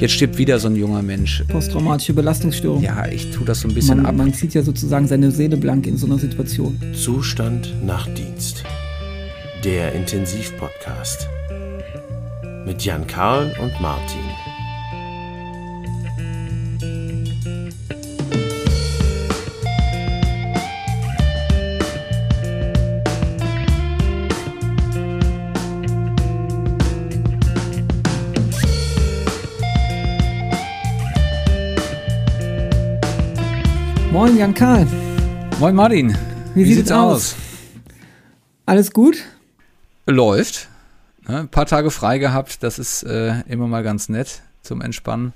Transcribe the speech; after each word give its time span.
Jetzt 0.00 0.12
stirbt 0.12 0.38
wieder 0.38 0.60
so 0.60 0.68
ein 0.68 0.76
junger 0.76 1.02
Mensch. 1.02 1.42
Posttraumatische 1.48 2.12
Belastungsstörung. 2.12 2.82
Ja, 2.82 3.06
ich 3.08 3.32
tue 3.32 3.44
das 3.44 3.60
so 3.60 3.68
ein 3.68 3.74
bisschen 3.74 3.96
man, 3.98 4.06
ab. 4.06 4.14
Man 4.16 4.32
zieht 4.32 4.54
ja 4.54 4.62
sozusagen 4.62 5.08
seine 5.08 5.32
Seele 5.32 5.56
blank 5.56 5.88
in 5.88 5.96
so 5.96 6.06
einer 6.06 6.18
Situation. 6.18 6.78
Zustand 6.94 7.74
nach 7.84 8.06
Dienst. 8.14 8.62
Der 9.64 9.92
Intensivpodcast. 9.94 11.28
Mit 12.64 12.84
Jan 12.84 13.08
Karl 13.08 13.52
und 13.60 13.80
Martin. 13.80 14.27
Moin 34.48 34.54
Karl. 34.54 34.86
Moin 35.60 35.74
Martin. 35.74 36.16
Wie, 36.54 36.64
Wie 36.64 36.72
sieht's, 36.72 36.90
aus? 36.90 37.12
aus? 37.12 37.36
Alles 38.64 38.92
gut? 38.92 39.26
Läuft. 40.06 40.70
Ja, 41.28 41.40
ein 41.40 41.48
paar 41.48 41.66
Tage 41.66 41.90
frei 41.90 42.16
gehabt, 42.16 42.62
das 42.62 42.78
ist 42.78 43.02
äh, 43.02 43.42
immer 43.46 43.66
mal 43.66 43.82
ganz 43.82 44.08
nett 44.08 44.40
zum 44.62 44.80
Entspannen. 44.80 45.34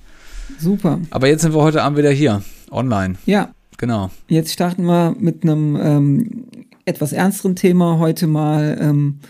Super. 0.59 0.99
Aber 1.11 1.29
jetzt 1.29 1.43
sind 1.43 1.53
wir 1.53 1.61
heute 1.61 1.83
Abend 1.83 1.99
wieder 1.99 2.11
hier, 2.11 2.43
online. 2.71 3.17
Ja. 3.27 3.51
Genau. 3.77 4.11
Jetzt 4.29 4.51
starten 4.51 4.85
wir 4.85 5.15
mit 5.19 5.43
einem 5.43 5.77
ähm, 5.77 6.45
etwas 6.87 7.13
ernsteren 7.13 7.55
Thema 7.55 7.99
heute 7.99 8.27
mal. 8.27 8.79
Ähm, 8.81 9.21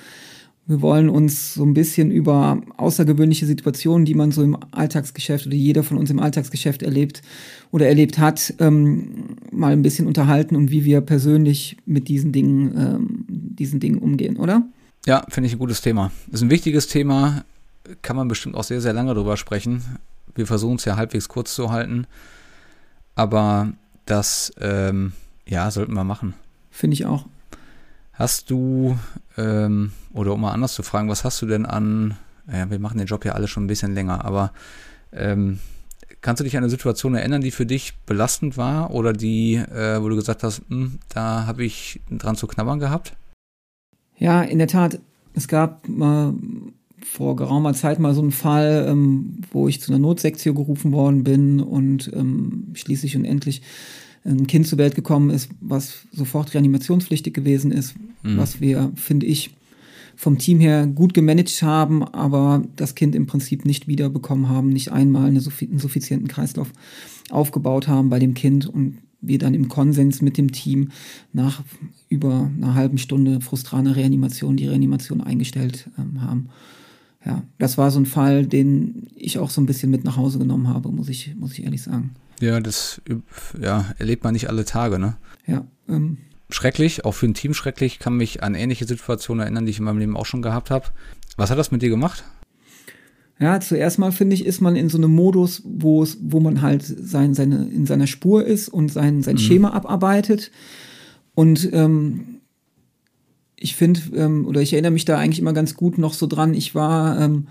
wir 0.66 0.80
wollen 0.80 1.08
uns 1.08 1.54
so 1.54 1.64
ein 1.64 1.74
bisschen 1.74 2.10
über 2.10 2.60
außergewöhnliche 2.76 3.46
Situationen, 3.46 4.04
die 4.04 4.14
man 4.14 4.30
so 4.30 4.42
im 4.42 4.56
Alltagsgeschäft 4.70 5.46
oder 5.46 5.56
jeder 5.56 5.82
von 5.82 5.96
uns 5.98 6.10
im 6.10 6.20
Alltagsgeschäft 6.20 6.82
erlebt 6.82 7.22
oder 7.72 7.88
erlebt 7.88 8.18
hat, 8.18 8.54
ähm, 8.58 9.36
mal 9.50 9.72
ein 9.72 9.82
bisschen 9.82 10.06
unterhalten 10.06 10.54
und 10.54 10.70
wie 10.70 10.84
wir 10.84 11.00
persönlich 11.00 11.76
mit 11.84 12.08
diesen 12.08 12.32
Dingen, 12.32 12.74
ähm, 12.76 13.24
diesen 13.28 13.80
Dingen 13.80 13.98
umgehen, 13.98 14.36
oder? 14.36 14.64
Ja, 15.04 15.24
finde 15.28 15.48
ich 15.48 15.54
ein 15.54 15.58
gutes 15.58 15.80
Thema. 15.80 16.12
Ist 16.30 16.42
ein 16.42 16.50
wichtiges 16.50 16.86
Thema, 16.86 17.44
kann 18.02 18.14
man 18.14 18.28
bestimmt 18.28 18.54
auch 18.54 18.64
sehr, 18.64 18.80
sehr 18.80 18.92
lange 18.92 19.14
drüber 19.14 19.36
sprechen. 19.36 19.82
Wir 20.36 20.46
versuchen 20.46 20.76
es 20.76 20.84
ja 20.84 20.96
halbwegs 20.96 21.28
kurz 21.28 21.54
zu 21.54 21.72
halten, 21.72 22.06
aber 23.16 23.72
das, 24.06 24.52
ähm, 24.60 25.12
ja, 25.46 25.70
sollten 25.72 25.94
wir 25.94 26.04
machen. 26.04 26.34
Finde 26.70 26.94
ich 26.94 27.04
auch. 27.04 27.26
Hast 28.12 28.50
du, 28.50 28.96
ähm, 29.36 29.90
oder 30.12 30.34
um 30.34 30.40
mal 30.40 30.52
anders 30.52 30.74
zu 30.74 30.82
fragen, 30.82 31.08
was 31.08 31.24
hast 31.24 31.40
du 31.42 31.46
denn 31.46 31.66
an, 31.66 32.16
ja, 32.50 32.70
wir 32.70 32.78
machen 32.78 32.98
den 32.98 33.06
Job 33.06 33.24
ja 33.24 33.32
alle 33.32 33.48
schon 33.48 33.64
ein 33.64 33.68
bisschen 33.68 33.94
länger, 33.94 34.24
aber 34.24 34.52
ähm, 35.12 35.58
kannst 36.20 36.40
du 36.40 36.44
dich 36.44 36.56
an 36.56 36.62
eine 36.62 36.70
Situation 36.70 37.14
erinnern, 37.14 37.42
die 37.42 37.50
für 37.50 37.66
dich 37.66 37.94
belastend 38.06 38.56
war 38.56 38.92
oder 38.92 39.12
die, 39.12 39.54
äh, 39.54 40.02
wo 40.02 40.08
du 40.08 40.16
gesagt 40.16 40.42
hast, 40.42 40.62
hm, 40.68 40.98
da 41.08 41.46
habe 41.46 41.64
ich 41.64 42.00
dran 42.10 42.36
zu 42.36 42.46
knabbern 42.46 42.78
gehabt? 42.78 43.14
Ja, 44.16 44.42
in 44.42 44.58
der 44.58 44.68
Tat. 44.68 45.00
Es 45.34 45.48
gab 45.48 45.88
äh, 45.88 46.32
vor 47.04 47.36
geraumer 47.36 47.74
Zeit 47.74 47.98
mal 47.98 48.14
so 48.14 48.20
einen 48.20 48.32
Fall, 48.32 48.86
ähm, 48.88 49.38
wo 49.50 49.66
ich 49.66 49.80
zu 49.80 49.90
einer 49.90 49.98
Notsektion 49.98 50.54
gerufen 50.54 50.92
worden 50.92 51.24
bin 51.24 51.60
und 51.60 52.10
ähm, 52.14 52.68
schließlich 52.74 53.16
und 53.16 53.24
endlich 53.24 53.62
ein 54.24 54.46
Kind 54.46 54.68
zur 54.68 54.78
Welt 54.78 54.94
gekommen 54.94 55.30
ist, 55.30 55.50
was 55.60 56.06
sofort 56.12 56.54
reanimationspflichtig 56.54 57.34
gewesen 57.34 57.72
ist, 57.72 57.94
mhm. 58.22 58.36
was 58.36 58.60
wir, 58.60 58.92
finde 58.94 59.26
ich, 59.26 59.50
vom 60.16 60.38
Team 60.38 60.60
her 60.60 60.86
gut 60.86 61.14
gemanagt 61.14 61.62
haben, 61.62 62.04
aber 62.04 62.62
das 62.76 62.94
Kind 62.94 63.14
im 63.14 63.26
Prinzip 63.26 63.64
nicht 63.64 63.88
wiederbekommen 63.88 64.48
haben, 64.48 64.68
nicht 64.68 64.92
einmal 64.92 65.26
einen 65.26 65.40
suffizienten 65.40 66.28
Kreislauf 66.28 66.72
aufgebaut 67.30 67.88
haben 67.88 68.10
bei 68.10 68.18
dem 68.18 68.34
Kind 68.34 68.66
und 68.66 68.98
wir 69.22 69.38
dann 69.38 69.54
im 69.54 69.68
Konsens 69.68 70.20
mit 70.20 70.36
dem 70.36 70.52
Team 70.52 70.90
nach 71.32 71.62
über 72.08 72.50
einer 72.56 72.74
halben 72.74 72.98
Stunde 72.98 73.40
frustraner 73.40 73.96
Reanimation 73.96 74.56
die 74.56 74.66
Reanimation 74.66 75.20
eingestellt 75.20 75.88
ähm, 75.96 76.20
haben. 76.22 76.48
Ja, 77.24 77.44
das 77.58 77.78
war 77.78 77.90
so 77.92 78.00
ein 78.00 78.06
Fall, 78.06 78.46
den 78.46 79.06
ich 79.14 79.38
auch 79.38 79.50
so 79.50 79.60
ein 79.60 79.66
bisschen 79.66 79.90
mit 79.90 80.04
nach 80.04 80.16
Hause 80.16 80.38
genommen 80.40 80.68
habe, 80.68 80.90
muss 80.90 81.08
ich, 81.08 81.34
muss 81.36 81.52
ich 81.52 81.64
ehrlich 81.64 81.82
sagen. 81.82 82.14
Ja, 82.40 82.58
das 82.58 83.00
ja, 83.60 83.94
erlebt 83.98 84.24
man 84.24 84.32
nicht 84.32 84.48
alle 84.48 84.64
Tage, 84.64 84.98
ne? 84.98 85.16
Ja. 85.46 85.64
Ähm, 85.88 86.18
schrecklich, 86.52 87.04
auch 87.04 87.12
für 87.12 87.26
ein 87.26 87.34
Team 87.34 87.54
schrecklich. 87.54 87.98
Kann 87.98 88.16
mich 88.16 88.42
an 88.42 88.54
ähnliche 88.54 88.86
Situationen 88.86 89.42
erinnern, 89.42 89.66
die 89.66 89.70
ich 89.70 89.78
in 89.78 89.84
meinem 89.84 89.98
Leben 89.98 90.16
auch 90.16 90.26
schon 90.26 90.42
gehabt 90.42 90.70
habe. 90.70 90.86
Was 91.36 91.50
hat 91.50 91.58
das 91.58 91.70
mit 91.70 91.82
dir 91.82 91.90
gemacht? 91.90 92.24
Ja, 93.38 93.58
zuerst 93.58 93.98
mal 93.98 94.12
finde 94.12 94.34
ich, 94.34 94.46
ist 94.46 94.60
man 94.60 94.76
in 94.76 94.88
so 94.88 94.98
einem 94.98 95.12
Modus, 95.12 95.62
wo 95.64 96.02
es, 96.02 96.18
wo 96.20 96.38
man 96.38 96.62
halt 96.62 96.84
sein, 96.84 97.34
seine, 97.34 97.66
in 97.66 97.86
seiner 97.86 98.06
Spur 98.06 98.44
ist 98.44 98.68
und 98.68 98.92
sein, 98.92 99.22
sein 99.22 99.34
mhm. 99.34 99.40
Schema 99.40 99.70
abarbeitet. 99.70 100.52
Und 101.34 101.68
ähm, 101.72 102.40
ich 103.56 103.74
finde, 103.74 104.00
ähm, 104.14 104.46
oder 104.46 104.60
ich 104.60 104.72
erinnere 104.72 104.92
mich 104.92 105.06
da 105.06 105.18
eigentlich 105.18 105.40
immer 105.40 105.52
ganz 105.52 105.74
gut 105.74 105.98
noch 105.98 106.14
so 106.14 106.26
dran, 106.26 106.54
ich 106.54 106.74
war, 106.74 107.20
ähm, 107.20 107.48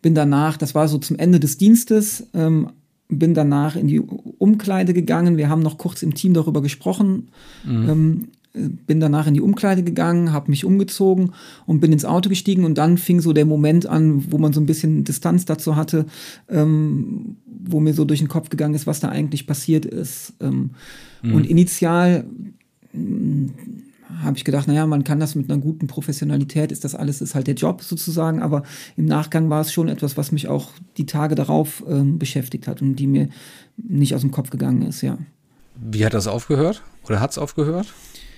bin 0.00 0.14
danach, 0.14 0.56
das 0.56 0.74
war 0.74 0.88
so 0.88 0.98
zum 0.98 1.18
Ende 1.18 1.40
des 1.40 1.58
Dienstes, 1.58 2.26
ähm, 2.34 2.70
bin 3.08 3.34
danach 3.34 3.76
in 3.76 3.86
die 3.86 4.00
Umkleide 4.00 4.94
gegangen. 4.94 5.36
Wir 5.36 5.48
haben 5.48 5.62
noch 5.62 5.78
kurz 5.78 6.02
im 6.02 6.14
Team 6.14 6.32
darüber 6.32 6.62
gesprochen. 6.62 7.28
Mhm. 7.64 8.28
Bin 8.54 9.00
danach 9.00 9.26
in 9.26 9.34
die 9.34 9.40
Umkleide 9.40 9.82
gegangen, 9.82 10.32
habe 10.32 10.50
mich 10.50 10.64
umgezogen 10.64 11.32
und 11.66 11.80
bin 11.80 11.92
ins 11.92 12.04
Auto 12.04 12.28
gestiegen 12.28 12.64
und 12.64 12.78
dann 12.78 12.98
fing 12.98 13.20
so 13.20 13.32
der 13.32 13.46
Moment 13.46 13.86
an, 13.86 14.30
wo 14.30 14.38
man 14.38 14.52
so 14.52 14.60
ein 14.60 14.66
bisschen 14.66 15.02
Distanz 15.02 15.44
dazu 15.44 15.74
hatte, 15.74 16.06
ähm, 16.48 17.36
wo 17.46 17.80
mir 17.80 17.94
so 17.94 18.04
durch 18.04 18.20
den 18.20 18.28
Kopf 18.28 18.50
gegangen 18.50 18.74
ist, 18.74 18.86
was 18.86 19.00
da 19.00 19.08
eigentlich 19.08 19.46
passiert 19.46 19.84
ist. 19.84 20.34
Ähm, 20.40 20.70
mhm. 21.22 21.34
Und 21.34 21.46
initial 21.46 22.24
habe 24.22 24.36
ich 24.36 24.44
gedacht, 24.44 24.68
naja, 24.68 24.86
man 24.86 25.04
kann 25.04 25.20
das 25.20 25.34
mit 25.34 25.50
einer 25.50 25.60
guten 25.60 25.86
Professionalität, 25.86 26.70
ist 26.70 26.84
das 26.84 26.94
alles, 26.94 27.20
ist 27.20 27.34
halt 27.34 27.46
der 27.46 27.54
Job 27.54 27.82
sozusagen, 27.82 28.40
aber 28.40 28.62
im 28.96 29.06
Nachgang 29.06 29.50
war 29.50 29.60
es 29.60 29.72
schon 29.72 29.88
etwas, 29.88 30.16
was 30.16 30.32
mich 30.32 30.48
auch 30.48 30.70
die 30.96 31.06
Tage 31.06 31.34
darauf 31.34 31.84
ähm, 31.88 32.18
beschäftigt 32.18 32.68
hat 32.68 32.82
und 32.82 32.96
die 32.96 33.06
mir 33.06 33.28
nicht 33.76 34.14
aus 34.14 34.20
dem 34.20 34.30
Kopf 34.30 34.50
gegangen 34.50 34.82
ist, 34.82 35.02
ja. 35.02 35.18
Wie 35.76 36.04
hat 36.04 36.14
das 36.14 36.26
aufgehört? 36.26 36.82
Oder 37.06 37.20
hat 37.20 37.32
es 37.32 37.38
aufgehört? 37.38 37.92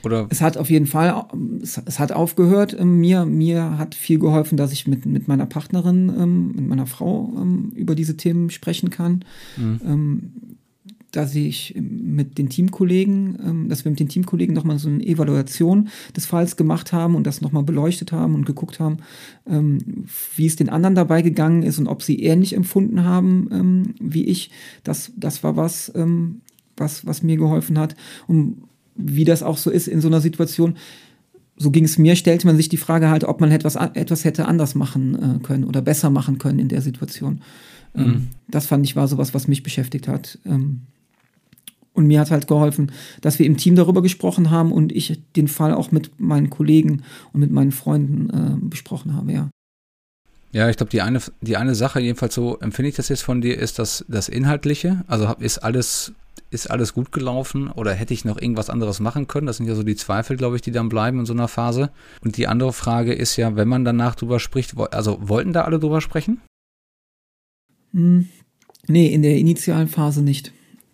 Oder? 0.04 0.26
Es 0.30 0.40
hat 0.40 0.56
auf 0.56 0.70
jeden 0.70 0.86
Fall, 0.86 1.24
es, 1.62 1.80
es 1.84 1.98
hat 1.98 2.12
aufgehört. 2.12 2.76
Ähm, 2.78 2.98
mir, 3.00 3.26
mir 3.26 3.76
hat 3.76 3.94
viel 3.94 4.18
geholfen, 4.18 4.56
dass 4.56 4.72
ich 4.72 4.86
mit, 4.86 5.04
mit 5.04 5.28
meiner 5.28 5.46
Partnerin, 5.46 6.12
ähm, 6.16 6.52
mit 6.52 6.68
meiner 6.68 6.86
Frau 6.86 7.32
ähm, 7.36 7.72
über 7.74 7.94
diese 7.94 8.16
Themen 8.16 8.50
sprechen 8.50 8.90
kann. 8.90 9.24
Mhm. 9.56 9.80
Ähm, 9.84 10.32
dass 11.12 11.34
ich 11.34 11.74
mit 11.78 12.36
den 12.36 12.50
Teamkollegen, 12.50 13.38
ähm, 13.42 13.68
dass 13.68 13.84
wir 13.84 13.90
mit 13.90 14.00
den 14.00 14.08
Teamkollegen 14.08 14.54
nochmal 14.54 14.78
so 14.78 14.88
eine 14.88 15.04
Evaluation 15.04 15.88
des 16.14 16.26
Falls 16.26 16.56
gemacht 16.56 16.92
haben 16.92 17.14
und 17.14 17.26
das 17.26 17.40
nochmal 17.40 17.62
beleuchtet 17.62 18.12
haben 18.12 18.34
und 18.34 18.44
geguckt 18.44 18.80
haben, 18.80 18.98
ähm, 19.46 19.78
wie 20.36 20.46
es 20.46 20.56
den 20.56 20.68
anderen 20.68 20.94
dabei 20.94 21.22
gegangen 21.22 21.62
ist 21.62 21.78
und 21.78 21.86
ob 21.86 22.02
sie 22.02 22.22
ähnlich 22.22 22.54
empfunden 22.54 23.04
haben 23.04 23.94
wie 23.98 24.26
ich. 24.26 24.50
Das, 24.84 25.12
das 25.16 25.42
war 25.42 25.56
was, 25.56 25.90
was, 26.76 27.06
was 27.06 27.22
mir 27.22 27.36
geholfen 27.36 27.78
hat. 27.78 27.94
Und 28.26 28.62
wie 28.94 29.24
das 29.24 29.42
auch 29.42 29.58
so 29.58 29.70
ist 29.70 29.88
in 29.88 30.00
so 30.00 30.08
einer 30.08 30.20
Situation, 30.20 30.76
so 31.56 31.70
ging 31.70 31.84
es 31.84 31.98
mir, 31.98 32.16
stellte 32.16 32.46
man 32.46 32.56
sich 32.56 32.68
die 32.68 32.76
Frage 32.76 33.08
halt, 33.08 33.24
ob 33.24 33.40
man 33.40 33.50
etwas, 33.50 33.76
etwas 33.76 34.24
hätte 34.24 34.46
anders 34.46 34.74
machen 34.74 35.36
äh, 35.36 35.38
können 35.42 35.64
oder 35.64 35.80
besser 35.82 36.10
machen 36.10 36.38
können 36.38 36.58
in 36.58 36.68
der 36.68 36.82
Situation. 36.82 37.40
Ähm, 37.94 38.04
mhm. 38.04 38.28
Das 38.48 38.66
fand 38.66 38.84
ich 38.84 38.96
war 38.96 39.08
sowas, 39.08 39.34
was 39.34 39.48
mich 39.48 39.62
beschäftigt 39.62 40.08
hat. 40.08 40.38
Ähm, 40.44 40.82
und 41.94 42.06
mir 42.06 42.20
hat 42.20 42.30
halt 42.30 42.46
geholfen, 42.46 42.92
dass 43.22 43.38
wir 43.38 43.46
im 43.46 43.56
Team 43.56 43.74
darüber 43.74 44.02
gesprochen 44.02 44.50
haben 44.50 44.70
und 44.70 44.92
ich 44.92 45.18
den 45.34 45.48
Fall 45.48 45.72
auch 45.72 45.92
mit 45.92 46.20
meinen 46.20 46.50
Kollegen 46.50 47.02
und 47.32 47.40
mit 47.40 47.50
meinen 47.50 47.72
Freunden 47.72 48.30
äh, 48.30 48.56
besprochen 48.60 49.14
habe, 49.14 49.32
ja. 49.32 49.50
Ja, 50.52 50.70
ich 50.70 50.76
glaube, 50.76 50.90
die 50.90 51.02
eine, 51.02 51.20
die 51.40 51.56
eine 51.56 51.74
Sache, 51.74 52.00
jedenfalls 52.00 52.34
so 52.34 52.58
empfinde 52.58 52.90
ich 52.90 52.96
das 52.96 53.08
jetzt 53.08 53.22
von 53.22 53.40
dir, 53.40 53.58
ist 53.58 53.78
das, 53.78 54.04
das 54.08 54.28
Inhaltliche. 54.28 55.04
Also 55.06 55.34
ist 55.38 55.58
alles, 55.58 56.12
ist 56.56 56.70
alles 56.70 56.94
gut 56.94 57.12
gelaufen 57.12 57.70
oder 57.70 57.92
hätte 57.92 58.14
ich 58.14 58.24
noch 58.24 58.40
irgendwas 58.40 58.70
anderes 58.70 58.98
machen 58.98 59.28
können? 59.28 59.46
Das 59.46 59.58
sind 59.58 59.66
ja 59.66 59.74
so 59.74 59.82
die 59.82 59.94
Zweifel, 59.94 60.36
glaube 60.36 60.56
ich, 60.56 60.62
die 60.62 60.72
dann 60.72 60.88
bleiben 60.88 61.20
in 61.20 61.26
so 61.26 61.34
einer 61.34 61.48
Phase. 61.48 61.90
Und 62.24 62.36
die 62.36 62.48
andere 62.48 62.72
Frage 62.72 63.12
ist 63.12 63.36
ja, 63.36 63.54
wenn 63.56 63.68
man 63.68 63.84
danach 63.84 64.14
drüber 64.14 64.40
spricht, 64.40 64.74
also 64.92 65.18
wollten 65.20 65.52
da 65.52 65.62
alle 65.62 65.78
drüber 65.78 66.00
sprechen? 66.00 66.40
Hm, 67.92 68.28
nee, 68.88 69.12
in 69.12 69.22
der 69.22 69.36
initialen 69.36 69.88
Phase 69.88 70.22
nicht. 70.22 70.52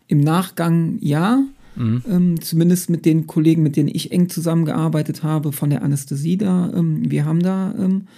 Im 0.09 0.21
Nachgang 0.21 0.99
ja. 1.01 1.43
Mhm. 1.75 2.03
Ähm, 2.07 2.41
zumindest 2.43 2.91
mit 2.91 3.07
den 3.07 3.27
Kollegen, 3.27 3.63
mit 3.63 3.77
denen 3.77 3.89
ich 3.89 4.13
eng 4.13 4.29
zusammengearbeitet 4.29 5.23
habe, 5.23 5.53
von 5.53 5.71
der 5.71 5.83
Anästhesie 5.83 6.37
da. 6.37 6.71
Ähm, 6.75 7.11
wir 7.11 7.25
haben 7.25 7.41
da 7.41 7.75
ähm, 7.79 8.09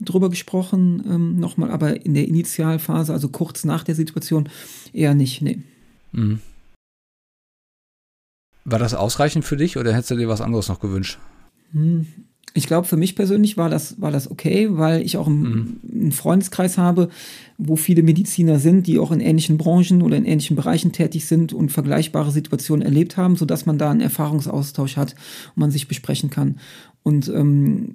drüber 0.00 0.30
gesprochen, 0.30 1.02
ähm, 1.06 1.36
nochmal, 1.38 1.70
aber 1.70 2.06
in 2.06 2.14
der 2.14 2.26
Initialphase, 2.26 3.12
also 3.12 3.28
kurz 3.28 3.64
nach 3.64 3.84
der 3.84 3.94
Situation, 3.94 4.48
eher 4.94 5.14
nicht, 5.14 5.42
nee. 5.42 5.58
Mhm. 6.12 6.40
War 8.64 8.78
das 8.78 8.94
ausreichend 8.94 9.44
für 9.44 9.56
dich 9.56 9.76
oder 9.76 9.92
hättest 9.92 10.10
du 10.12 10.16
dir 10.16 10.28
was 10.28 10.40
anderes 10.40 10.68
noch 10.68 10.80
gewünscht? 10.80 11.18
Hm. 11.72 12.06
ich 12.54 12.66
glaube, 12.66 12.86
für 12.86 12.98
mich 12.98 13.16
persönlich 13.16 13.56
war 13.56 13.70
das, 13.70 13.98
war 13.98 14.10
das 14.10 14.30
okay, 14.30 14.68
weil 14.72 15.00
ich 15.00 15.16
auch 15.16 15.26
einen, 15.26 15.42
mhm. 15.42 15.80
einen 15.90 16.12
Freundeskreis 16.12 16.76
habe, 16.76 17.08
wo 17.56 17.76
viele 17.76 18.02
Mediziner 18.02 18.58
sind, 18.58 18.86
die 18.86 18.98
auch 18.98 19.10
in 19.10 19.20
ähnlichen 19.20 19.56
Branchen 19.56 20.02
oder 20.02 20.18
in 20.18 20.26
ähnlichen 20.26 20.54
Bereichen 20.54 20.92
tätig 20.92 21.24
sind 21.24 21.54
und 21.54 21.72
vergleichbare 21.72 22.30
Situationen 22.30 22.84
erlebt 22.84 23.16
haben, 23.16 23.36
sodass 23.36 23.64
man 23.64 23.78
da 23.78 23.90
einen 23.90 24.02
Erfahrungsaustausch 24.02 24.98
hat 24.98 25.14
und 25.54 25.60
man 25.60 25.70
sich 25.70 25.88
besprechen 25.88 26.28
kann. 26.28 26.58
Und 27.02 27.28
ähm, 27.28 27.94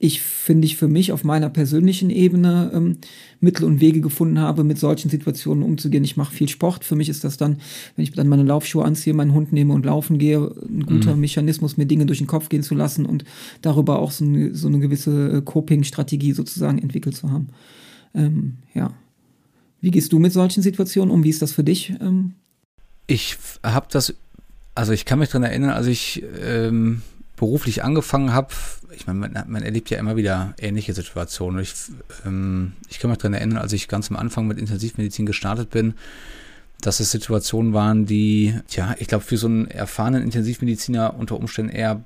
ich 0.00 0.20
finde 0.22 0.66
ich 0.66 0.76
für 0.76 0.86
mich 0.86 1.10
auf 1.10 1.24
meiner 1.24 1.50
persönlichen 1.50 2.10
Ebene 2.10 2.70
ähm, 2.72 2.98
Mittel 3.40 3.64
und 3.64 3.80
Wege 3.80 4.00
gefunden 4.00 4.38
habe, 4.38 4.62
mit 4.62 4.78
solchen 4.78 5.10
Situationen 5.10 5.64
umzugehen. 5.64 6.04
Ich 6.04 6.16
mache 6.16 6.32
viel 6.32 6.48
Sport. 6.48 6.84
Für 6.84 6.94
mich 6.94 7.08
ist 7.08 7.24
das 7.24 7.36
dann, 7.36 7.58
wenn 7.96 8.04
ich 8.04 8.12
dann 8.12 8.28
meine 8.28 8.44
Laufschuhe 8.44 8.84
anziehe, 8.84 9.12
meinen 9.12 9.34
Hund 9.34 9.52
nehme 9.52 9.74
und 9.74 9.84
laufen 9.84 10.18
gehe, 10.18 10.38
ein 10.38 10.86
guter 10.86 11.16
mhm. 11.16 11.22
Mechanismus, 11.22 11.76
mir 11.76 11.86
Dinge 11.86 12.06
durch 12.06 12.18
den 12.18 12.28
Kopf 12.28 12.48
gehen 12.48 12.62
zu 12.62 12.76
lassen 12.76 13.06
und 13.06 13.24
darüber 13.60 13.98
auch 13.98 14.12
so 14.12 14.24
eine, 14.24 14.54
so 14.54 14.68
eine 14.68 14.78
gewisse 14.78 15.38
äh, 15.38 15.42
Coping-Strategie 15.42 16.32
sozusagen 16.32 16.78
entwickelt 16.78 17.16
zu 17.16 17.32
haben. 17.32 17.48
Ähm, 18.14 18.58
ja. 18.74 18.92
Wie 19.80 19.90
gehst 19.90 20.12
du 20.12 20.20
mit 20.20 20.32
solchen 20.32 20.62
Situationen 20.62 21.12
um? 21.12 21.24
Wie 21.24 21.30
ist 21.30 21.42
das 21.42 21.50
für 21.50 21.64
dich? 21.64 21.94
Ähm? 22.00 22.34
Ich 23.08 23.36
habe 23.64 23.88
das, 23.90 24.14
also 24.76 24.92
ich 24.92 25.04
kann 25.04 25.18
mich 25.18 25.30
daran 25.30 25.42
erinnern, 25.42 25.70
als 25.70 25.88
ich 25.88 26.22
ähm, 26.40 27.02
beruflich 27.38 27.82
angefangen 27.84 28.32
habe, 28.32 28.48
ich 28.90 29.06
meine, 29.06 29.18
man, 29.18 29.44
man, 29.46 29.62
erlebt 29.62 29.90
ja 29.90 29.98
immer 29.98 30.16
wieder 30.16 30.54
ähnliche 30.58 30.92
Situationen. 30.92 31.60
Ich, 31.60 31.74
ähm, 32.26 32.72
ich 32.88 32.98
kann 32.98 33.10
mich 33.10 33.18
daran 33.18 33.34
erinnern, 33.34 33.58
als 33.58 33.72
ich 33.72 33.88
ganz 33.88 34.10
am 34.10 34.16
Anfang 34.16 34.46
mit 34.46 34.58
Intensivmedizin 34.58 35.26
gestartet 35.26 35.70
bin, 35.70 35.94
dass 36.80 37.00
es 37.00 37.10
Situationen 37.10 37.72
waren, 37.72 38.06
die, 38.06 38.54
ja, 38.70 38.94
ich 38.98 39.08
glaube, 39.08 39.24
für 39.24 39.36
so 39.36 39.46
einen 39.46 39.66
erfahrenen 39.66 40.22
Intensivmediziner 40.22 41.14
unter 41.16 41.36
Umständen 41.36 41.72
eher 41.72 42.02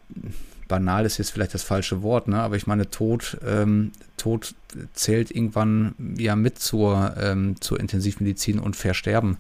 banal 0.69 1.05
ist 1.05 1.19
jetzt 1.19 1.31
vielleicht 1.31 1.53
das 1.53 1.63
falsche 1.63 2.03
Wort, 2.03 2.29
ne? 2.29 2.41
aber 2.41 2.57
ich 2.57 2.67
meine, 2.67 2.89
Tod, 2.89 3.37
ähm, 3.47 3.93
Tod 4.17 4.55
zählt 4.95 5.31
irgendwann 5.31 5.95
ja 6.17 6.35
mit 6.35 6.59
zur, 6.59 7.15
ähm, 7.21 7.57
zur 7.61 7.79
Intensivmedizin 7.79 8.59
und 8.59 8.75
Versterben 8.75 9.37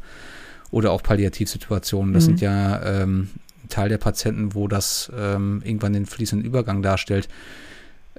oder 0.70 0.90
auch 0.90 1.02
Palliativsituationen. 1.02 2.12
Das 2.12 2.24
mhm. 2.24 2.26
sind 2.26 2.40
ja 2.42 2.82
ähm, 2.82 3.30
Teil 3.72 3.88
der 3.88 3.98
Patienten, 3.98 4.54
wo 4.54 4.68
das 4.68 5.10
ähm, 5.16 5.62
irgendwann 5.64 5.92
den 5.92 6.06
fließenden 6.06 6.46
Übergang 6.46 6.82
darstellt. 6.82 7.28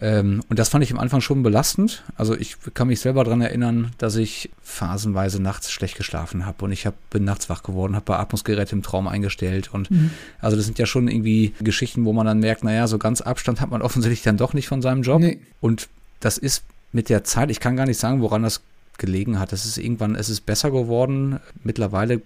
Ähm, 0.01 0.41
und 0.49 0.57
das 0.57 0.69
fand 0.69 0.83
ich 0.83 0.91
am 0.91 0.99
Anfang 0.99 1.21
schon 1.21 1.43
belastend. 1.43 2.03
Also 2.17 2.35
ich 2.35 2.57
kann 2.73 2.87
mich 2.87 2.99
selber 2.99 3.23
daran 3.23 3.41
erinnern, 3.41 3.91
dass 3.99 4.15
ich 4.15 4.49
phasenweise 4.61 5.41
nachts 5.41 5.71
schlecht 5.71 5.95
geschlafen 5.95 6.45
habe 6.45 6.65
und 6.65 6.71
ich 6.71 6.85
hab, 6.87 6.95
bin 7.09 7.23
nachts 7.23 7.49
wach 7.49 7.61
geworden, 7.61 7.95
habe 7.95 8.05
Beatmungsgeräte 8.05 8.75
im 8.75 8.81
Traum 8.81 9.07
eingestellt 9.07 9.71
und 9.71 9.91
mhm. 9.91 10.09
also 10.39 10.57
das 10.57 10.65
sind 10.65 10.79
ja 10.79 10.87
schon 10.87 11.07
irgendwie 11.07 11.53
Geschichten, 11.59 12.05
wo 12.05 12.13
man 12.13 12.25
dann 12.25 12.39
merkt, 12.39 12.63
naja, 12.63 12.87
so 12.87 12.97
ganz 12.97 13.21
Abstand 13.21 13.61
hat 13.61 13.69
man 13.69 13.81
offensichtlich 13.83 14.23
dann 14.23 14.37
doch 14.37 14.53
nicht 14.53 14.67
von 14.67 14.81
seinem 14.81 15.03
Job. 15.03 15.21
Nee. 15.21 15.39
Und 15.61 15.89
das 16.19 16.37
ist 16.37 16.63
mit 16.91 17.09
der 17.09 17.23
Zeit, 17.23 17.51
ich 17.51 17.59
kann 17.59 17.75
gar 17.75 17.85
nicht 17.85 17.99
sagen, 17.99 18.21
woran 18.21 18.43
das 18.43 18.61
gelegen 18.97 19.39
hat. 19.39 19.53
Es 19.53 19.65
ist 19.65 19.77
irgendwann, 19.77 20.15
es 20.15 20.29
ist 20.29 20.41
besser 20.41 20.71
geworden. 20.71 21.39
Mittlerweile 21.63 22.21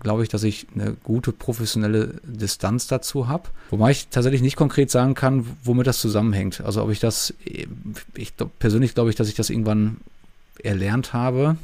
glaube 0.00 0.22
ich, 0.22 0.28
dass 0.28 0.42
ich 0.42 0.66
eine 0.74 0.96
gute 1.04 1.32
professionelle 1.32 2.14
Distanz 2.24 2.86
dazu 2.86 3.28
habe. 3.28 3.44
Wobei 3.70 3.92
ich 3.92 4.08
tatsächlich 4.08 4.42
nicht 4.42 4.56
konkret 4.56 4.90
sagen 4.90 5.14
kann, 5.14 5.46
womit 5.62 5.86
das 5.86 6.00
zusammenhängt. 6.00 6.60
Also 6.60 6.82
ob 6.82 6.90
ich 6.90 7.00
das, 7.00 7.34
ich 8.14 8.32
persönlich 8.58 8.94
glaube 8.94 9.10
ich, 9.10 9.16
dass 9.16 9.28
ich 9.28 9.34
das 9.34 9.50
irgendwann 9.50 9.98
erlernt 10.62 11.12
habe 11.12 11.56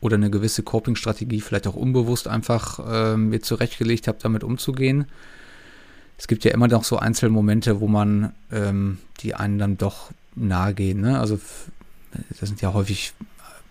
oder 0.00 0.16
eine 0.16 0.30
gewisse 0.30 0.62
Coping-Strategie 0.62 1.40
vielleicht 1.40 1.66
auch 1.66 1.74
unbewusst 1.74 2.28
einfach 2.28 2.78
äh, 2.86 3.16
mir 3.16 3.40
zurechtgelegt 3.40 4.08
habe, 4.08 4.18
damit 4.20 4.44
umzugehen. 4.44 5.06
Es 6.18 6.28
gibt 6.28 6.44
ja 6.44 6.52
immer 6.52 6.68
noch 6.68 6.84
so 6.84 6.98
einzelne 6.98 7.30
Momente, 7.30 7.80
wo 7.80 7.88
man 7.88 8.32
ähm, 8.52 8.98
die 9.20 9.34
einen 9.34 9.58
dann 9.58 9.78
doch 9.78 10.10
nahe 10.34 10.74
gehen. 10.74 11.00
Ne? 11.00 11.18
Also 11.18 11.38
das 12.38 12.48
sind 12.48 12.60
ja 12.60 12.72
häufig 12.72 13.14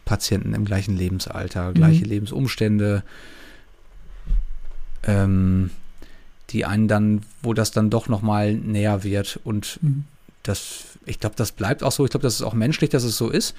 Patienten 0.05 0.53
im 0.53 0.65
gleichen 0.65 0.95
Lebensalter, 0.95 1.73
gleiche 1.73 2.05
mhm. 2.05 2.09
Lebensumstände, 2.09 3.03
ähm, 5.03 5.71
die 6.51 6.65
einen 6.65 6.87
dann, 6.87 7.21
wo 7.41 7.53
das 7.53 7.71
dann 7.71 7.89
doch 7.89 8.07
nochmal 8.07 8.53
näher 8.53 9.03
wird. 9.03 9.39
Und 9.43 9.79
mhm. 9.81 10.05
das, 10.43 10.85
ich 11.05 11.19
glaube, 11.19 11.35
das 11.35 11.51
bleibt 11.51 11.83
auch 11.83 11.91
so. 11.91 12.05
Ich 12.05 12.11
glaube, 12.11 12.23
das 12.23 12.35
ist 12.35 12.43
auch 12.43 12.53
menschlich, 12.53 12.91
dass 12.91 13.03
es 13.03 13.17
so 13.17 13.29
ist. 13.29 13.55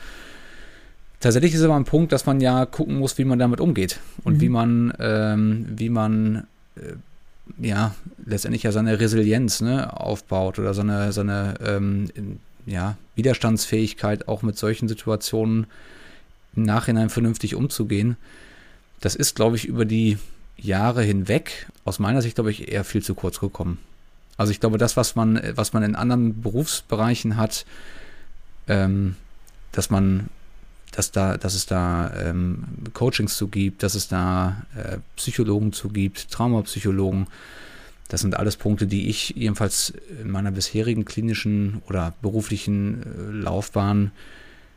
Tatsächlich 1.18 1.54
ist 1.54 1.62
aber 1.62 1.76
ein 1.76 1.84
Punkt, 1.84 2.12
dass 2.12 2.26
man 2.26 2.40
ja 2.40 2.66
gucken 2.66 2.98
muss, 2.98 3.18
wie 3.18 3.24
man 3.24 3.38
damit 3.38 3.60
umgeht 3.60 4.00
und 4.22 4.34
mhm. 4.34 4.40
wie 4.40 4.48
man, 4.48 4.92
ähm, 5.00 5.66
wie 5.68 5.88
man 5.88 6.46
äh, 6.76 6.92
ja 7.58 7.94
letztendlich 8.24 8.62
ja 8.62 8.72
seine 8.72 9.00
Resilienz 9.00 9.60
ne, 9.60 9.98
aufbaut 9.98 10.58
oder 10.58 10.74
seine, 10.74 11.12
seine 11.12 11.54
ähm, 11.64 12.08
ja, 12.66 12.96
Widerstandsfähigkeit 13.14 14.28
auch 14.28 14.42
mit 14.42 14.58
solchen 14.58 14.88
Situationen 14.88 15.66
im 16.56 16.62
Nachhinein 16.62 17.10
vernünftig 17.10 17.54
umzugehen. 17.54 18.16
Das 19.00 19.14
ist, 19.14 19.36
glaube 19.36 19.56
ich, 19.56 19.66
über 19.66 19.84
die 19.84 20.18
Jahre 20.56 21.02
hinweg 21.02 21.66
aus 21.84 21.98
meiner 21.98 22.22
Sicht, 22.22 22.36
glaube 22.36 22.50
ich, 22.50 22.72
eher 22.72 22.84
viel 22.84 23.02
zu 23.02 23.14
kurz 23.14 23.40
gekommen. 23.40 23.78
Also 24.36 24.52
ich 24.52 24.60
glaube, 24.60 24.78
das, 24.78 24.96
was 24.96 25.16
man, 25.16 25.40
was 25.54 25.72
man 25.72 25.82
in 25.82 25.94
anderen 25.94 26.40
Berufsbereichen 26.42 27.36
hat, 27.36 27.64
ähm, 28.68 29.16
dass 29.72 29.90
man, 29.90 30.28
dass 30.92 31.12
da, 31.12 31.36
dass 31.36 31.54
es 31.54 31.66
da 31.66 32.12
ähm, 32.16 32.64
Coachings 32.92 33.36
zu 33.36 33.48
gibt, 33.48 33.82
dass 33.82 33.94
es 33.94 34.08
da 34.08 34.66
äh, 34.74 34.98
Psychologen 35.16 35.72
zu 35.72 35.88
gibt, 35.88 36.30
Traumapsychologen, 36.30 37.26
das 38.08 38.20
sind 38.20 38.36
alles 38.36 38.56
Punkte, 38.56 38.86
die 38.86 39.08
ich 39.08 39.30
jedenfalls 39.30 39.92
in 40.22 40.30
meiner 40.30 40.52
bisherigen 40.52 41.04
klinischen 41.04 41.82
oder 41.88 42.14
beruflichen 42.22 43.02
äh, 43.02 43.32
Laufbahn 43.32 44.12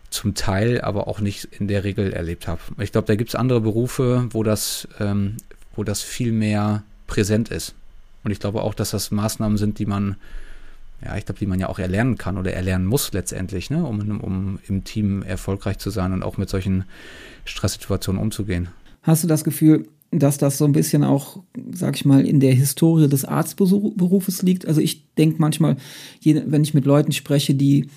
zum 0.09 0.33
Teil, 0.33 0.81
aber 0.81 1.07
auch 1.07 1.19
nicht 1.19 1.45
in 1.45 1.67
der 1.67 1.83
Regel 1.83 2.13
erlebt 2.13 2.47
habe. 2.47 2.61
Ich 2.79 2.91
glaube, 2.91 3.07
da 3.07 3.15
gibt 3.15 3.29
es 3.29 3.35
andere 3.35 3.61
Berufe, 3.61 4.27
wo 4.31 4.43
das 4.43 4.87
ähm, 4.99 5.37
wo 5.79 5.83
das 5.85 6.01
viel 6.01 6.33
mehr 6.33 6.83
präsent 7.07 7.49
ist. 7.49 7.73
Und 8.23 8.31
ich 8.31 8.39
glaube 8.39 8.61
auch, 8.63 8.73
dass 8.73 8.91
das 8.91 9.11
Maßnahmen 9.11 9.57
sind, 9.57 9.79
die 9.79 9.85
man, 9.85 10.17
ja, 11.03 11.15
ich 11.15 11.25
glaube, 11.25 11.39
die 11.39 11.45
man 11.45 11.57
ja 11.57 11.69
auch 11.69 11.79
erlernen 11.79 12.17
kann 12.17 12.37
oder 12.37 12.51
erlernen 12.51 12.85
muss 12.85 13.13
letztendlich, 13.13 13.69
ne, 13.69 13.85
um, 13.85 14.19
um 14.19 14.59
im 14.67 14.83
Team 14.83 15.23
erfolgreich 15.23 15.77
zu 15.77 15.89
sein 15.89 16.11
und 16.11 16.21
auch 16.21 16.37
mit 16.37 16.49
solchen 16.49 16.83
Stresssituationen 17.45 18.21
umzugehen. 18.21 18.67
Hast 19.03 19.23
du 19.23 19.27
das 19.27 19.45
Gefühl, 19.45 19.87
dass 20.11 20.37
das 20.37 20.57
so 20.57 20.65
ein 20.65 20.73
bisschen 20.73 21.05
auch, 21.05 21.41
sag 21.71 21.95
ich 21.95 22.03
mal, 22.03 22.25
in 22.25 22.41
der 22.41 22.53
Historie 22.53 23.07
des 23.07 23.23
Arztberufes 23.23 24.41
liegt? 24.41 24.67
Also 24.67 24.81
ich 24.81 25.13
denke 25.15 25.37
manchmal, 25.39 25.77
wenn 26.23 26.63
ich 26.63 26.73
mit 26.73 26.85
Leuten 26.85 27.13
spreche, 27.13 27.53
die 27.53 27.87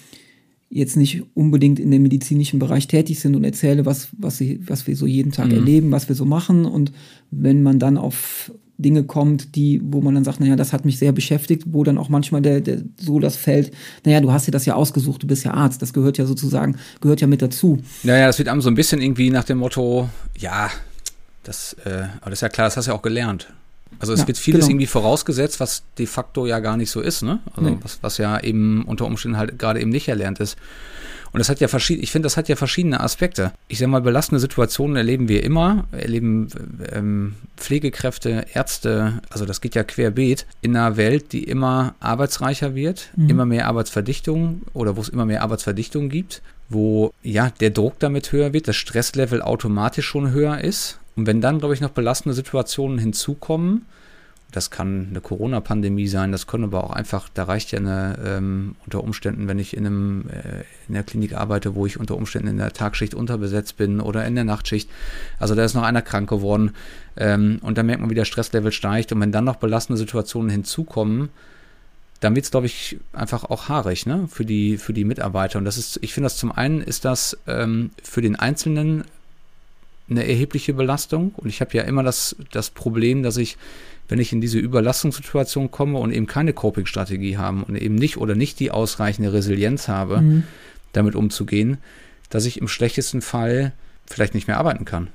jetzt 0.73 0.97
nicht 0.97 1.23
unbedingt 1.35 1.79
in 1.79 1.91
dem 1.91 2.03
medizinischen 2.03 2.59
Bereich 2.59 2.89
tätig 2.89 3.21
sind 3.21 3.37
und 3.37 3.45
erzähle, 3.45 3.85
was, 3.85 4.09
was, 4.19 4.39
sie, 4.39 4.61
was 4.67 4.87
wir 4.87 4.97
so 4.97 5.07
jeden 5.07 5.31
Tag 5.31 5.49
mhm. 5.49 5.57
erleben, 5.57 5.93
was 5.93 6.09
wir 6.09 6.17
so 6.17 6.25
machen. 6.25 6.65
Und 6.65 6.93
wenn 7.31 7.63
man 7.63 7.79
dann 7.79 7.99
auf 7.99 8.51
Dinge 8.79 9.05
kommt, 9.05 9.55
die, 9.55 9.83
wo 9.85 10.01
man 10.01 10.15
dann 10.15 10.25
sagt, 10.25 10.41
naja, 10.41 10.57
das 10.57 10.73
hat 10.73 10.87
mich 10.87 10.99
sehr 10.99 11.13
beschäftigt, 11.13 11.65
wo 11.67 11.85
dann 11.85 11.99
auch 11.99 12.09
manchmal 12.09 12.41
der, 12.41 12.63
der, 12.63 12.79
so 12.99 13.21
das 13.21 13.37
fällt, 13.37 13.71
naja, 14.05 14.21
du 14.21 14.33
hast 14.33 14.47
dir 14.47 14.51
das 14.51 14.65
ja 14.65 14.75
ausgesucht, 14.75 15.23
du 15.23 15.27
bist 15.27 15.45
ja 15.45 15.53
Arzt, 15.53 15.83
das 15.83 15.93
gehört 15.93 16.17
ja 16.17 16.25
sozusagen, 16.25 16.77
gehört 17.03 17.21
ja 17.21 17.27
mit 17.27 17.43
dazu. 17.43 17.79
Naja, 18.03 18.27
das 18.27 18.39
wird 18.39 18.49
einem 18.49 18.63
so 18.63 18.71
ein 18.71 18.75
bisschen 18.75 19.03
irgendwie 19.03 19.29
nach 19.29 19.45
dem 19.45 19.59
Motto, 19.59 20.09
ja, 20.39 20.71
das, 21.45 21.77
äh, 21.85 22.05
aber 22.21 22.31
das 22.31 22.39
ist 22.39 22.43
ja 22.43 22.49
klar, 22.49 22.69
das 22.69 22.79
hast 22.79 22.87
du 22.87 22.93
ja 22.93 22.97
auch 22.97 23.03
gelernt. 23.03 23.53
Also 23.99 24.13
es 24.13 24.21
ja, 24.21 24.27
wird 24.27 24.39
vieles 24.39 24.61
genau. 24.63 24.71
irgendwie 24.71 24.87
vorausgesetzt, 24.87 25.61
was 25.61 25.85
de 25.99 26.07
facto 26.07 26.47
ja 26.47 26.61
gar 26.61 26.77
nicht 26.77 26.91
so 26.91 27.01
ist, 27.01 27.23
ne? 27.23 27.41
Also 27.55 27.71
nee. 27.71 27.79
was, 27.83 27.99
was 28.03 28.19
ja 28.19 28.41
eben 28.41 28.85
unter 28.85 29.07
Umständen 29.07 29.37
halt 29.37 29.59
gerade 29.59 29.81
eben 29.81 29.91
nicht 29.91 30.09
erlernt 30.09 30.41
ist. 30.41 30.57
Und 31.33 31.39
das 31.39 31.49
hat 31.49 31.61
ja 31.61 31.69
verschiedene, 31.69 32.05
ich 32.05 32.13
finde, 32.13 32.27
das 32.27 32.37
hat 32.37 32.49
ja 32.49 32.57
verschiedene 32.57 33.01
Aspekte. 33.01 33.53
Ich 33.69 33.79
sag 33.79 33.89
mal, 33.89 34.03
belastende 34.03 34.39
Situationen 34.39 34.97
erleben 34.97 35.29
wir 35.29 35.43
immer, 35.43 35.87
erleben 35.93 36.49
ähm, 36.93 37.35
Pflegekräfte, 37.57 38.45
Ärzte, 38.53 39.23
also 39.31 39.47
das 39.47 39.63
geht 39.63 39.75
ja 39.75 39.83
querbeet 39.83 40.47
in 40.61 40.77
einer 40.77 40.99
Welt, 40.99 41.33
die 41.33 41.45
immer 41.45 41.95
arbeitsreicher 42.01 42.75
wird, 42.75 43.11
mhm. 43.17 43.31
immer 43.31 43.47
mehr 43.47 43.67
Arbeitsverdichtung 43.67 44.63
oder 44.75 44.97
wo 44.97 45.01
es 45.01 45.09
immer 45.09 45.25
mehr 45.25 45.43
Arbeitsverdichtung 45.43 46.11
gibt, 46.11 46.43
wo 46.69 47.13
ja 47.23 47.51
der 47.61 47.71
Druck 47.71 47.99
damit 47.99 48.31
höher 48.33 48.53
wird, 48.53 48.69
das 48.69 48.77
Stresslevel 48.77 49.41
automatisch 49.41 50.07
schon 50.07 50.33
höher 50.33 50.61
ist 50.61 50.99
und 51.17 51.27
wenn 51.27 51.41
dann, 51.41 51.59
glaube 51.59 51.75
ich, 51.75 51.81
noch 51.81 51.91
belastende 51.91 52.35
Situationen 52.35 52.99
hinzukommen, 52.99 53.87
das 54.53 54.71
kann 54.71 55.09
eine 55.11 55.23
Corona-Pandemie 55.23 56.09
sein, 56.09 56.31
das 56.31 56.47
können 56.47 56.65
aber 56.65 56.85
auch 56.85 56.91
einfach, 56.91 57.31
da 57.33 57.45
reicht 57.45 57.73
ja 57.73 57.79
eine, 57.79 58.19
ähm, 58.25 58.77
unter 58.85 59.03
Umständen, 59.03 59.49
wenn 59.49 59.59
ich 59.59 59.75
in, 59.75 59.87
einem, 59.87 60.29
äh, 60.29 60.65
in 60.89 60.95
der 60.95 61.03
Klinik 61.05 61.35
arbeite, 61.35 61.75
wo 61.75 61.87
ich 61.87 61.99
unter 61.99 62.17
Umständen 62.17 62.49
in 62.49 62.59
der 62.59 62.73
Tagschicht 62.73 63.15
unterbesetzt 63.15 63.79
bin 63.79 64.01
oder 64.01 64.27
in 64.27 64.35
der 64.35 64.45
Nachtschicht. 64.45 64.91
Also 65.39 65.55
da 65.55 65.65
ist 65.65 65.75
noch 65.75 65.83
einer 65.83 66.03
krank 66.03 66.29
geworden 66.29 66.73
ähm, 67.17 67.61
und 67.63 67.79
dann 67.79 67.87
merkt 67.87 68.03
man, 68.03 68.11
wie 68.11 68.15
der 68.15 68.27
Stresslevel 68.27 68.73
steigt. 68.73 69.11
Und 69.13 69.21
wenn 69.21 69.33
dann 69.33 69.45
noch 69.45 69.57
belastende 69.57 69.99
Situationen 69.99 70.51
hinzukommen, 70.51 71.31
dann 72.21 72.35
wird 72.35 72.45
es, 72.45 72.51
glaube 72.51 72.67
ich, 72.67 72.99
einfach 73.15 73.45
auch 73.45 73.69
haarig 73.69 74.05
ne? 74.05 74.29
für, 74.29 74.45
die, 74.45 74.77
für 74.77 74.93
die 74.93 75.05
Mitarbeiter. 75.05 75.59
Und 75.59 75.65
das 75.65 75.79
ist, 75.79 75.99
ich 76.03 76.13
finde 76.13 76.27
das 76.27 76.37
zum 76.37 76.53
einen 76.53 76.83
ist 76.83 77.07
das 77.07 77.39
ähm, 77.47 77.91
für 78.03 78.21
den 78.21 78.37
Einzelnen 78.37 79.05
eine 80.09 80.27
erhebliche 80.27 80.75
Belastung. 80.75 81.33
Und 81.37 81.49
ich 81.49 81.61
habe 81.61 81.77
ja 81.77 81.83
immer 81.83 82.03
das, 82.03 82.37
das 82.51 82.71
Problem, 82.71 83.23
dass 83.23 83.37
ich, 83.37 83.57
wenn 84.09 84.19
ich 84.19 84.33
in 84.33 84.41
diese 84.41 84.59
Überlastungssituation 84.59 85.71
komme 85.71 85.99
und 85.99 86.13
eben 86.13 86.27
keine 86.27 86.53
Coping-Strategie 86.53 87.37
habe 87.37 87.65
und 87.65 87.77
eben 87.77 87.95
nicht 87.95 88.17
oder 88.17 88.35
nicht 88.35 88.61
die 88.61 88.71
ausreichende 88.71 89.33
Resilienz 89.33 89.89
habe, 89.89 90.21
mhm. 90.21 90.43
damit 90.93 91.15
umzugehen, 91.15 91.79
dass 92.31 92.47
ich 92.47 92.61
im 92.61 92.69
schlechtesten 92.69 93.21
Fall 93.21 93.73
vielleicht 94.07 94.35
nicht 94.35 94.49
mehr 94.49 94.59
arbeiten 94.59 94.85
kann. 94.85 95.09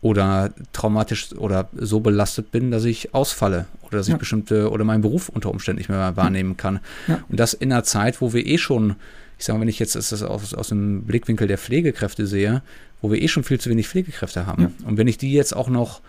Oder 0.00 0.52
traumatisch 0.74 1.32
oder 1.32 1.70
so 1.74 2.00
belastet 2.00 2.50
bin, 2.50 2.70
dass 2.70 2.84
ich 2.84 3.14
ausfalle 3.14 3.64
oder 3.82 3.96
dass 3.96 4.08
ja. 4.08 4.14
ich 4.14 4.18
bestimmte 4.18 4.70
oder 4.70 4.84
meinen 4.84 5.00
Beruf 5.00 5.30
unter 5.30 5.50
Umständen 5.50 5.78
nicht 5.78 5.88
mehr 5.88 6.16
wahrnehmen 6.16 6.58
kann. 6.58 6.80
Ja. 7.08 7.24
Und 7.30 7.40
das 7.40 7.54
in 7.54 7.72
einer 7.72 7.84
Zeit, 7.84 8.20
wo 8.20 8.34
wir 8.34 8.44
eh 8.44 8.58
schon, 8.58 8.96
ich 9.38 9.44
sage 9.44 9.58
mal, 9.58 9.62
wenn 9.62 9.68
ich 9.68 9.78
jetzt 9.78 9.96
das 9.96 10.22
aus, 10.22 10.54
aus 10.54 10.68
dem 10.68 11.02
Blickwinkel 11.02 11.48
der 11.48 11.58
Pflegekräfte 11.58 12.26
sehe, 12.26 12.62
wo 13.00 13.10
wir 13.10 13.20
eh 13.20 13.28
schon 13.28 13.44
viel 13.44 13.60
zu 13.60 13.70
wenig 13.70 13.88
Pflegekräfte 13.88 14.46
haben. 14.46 14.62
Ja. 14.62 14.70
Und 14.86 14.96
wenn 14.96 15.08
ich 15.08 15.18
die 15.18 15.32
jetzt 15.32 15.54
auch 15.54 15.68
noch, 15.68 16.00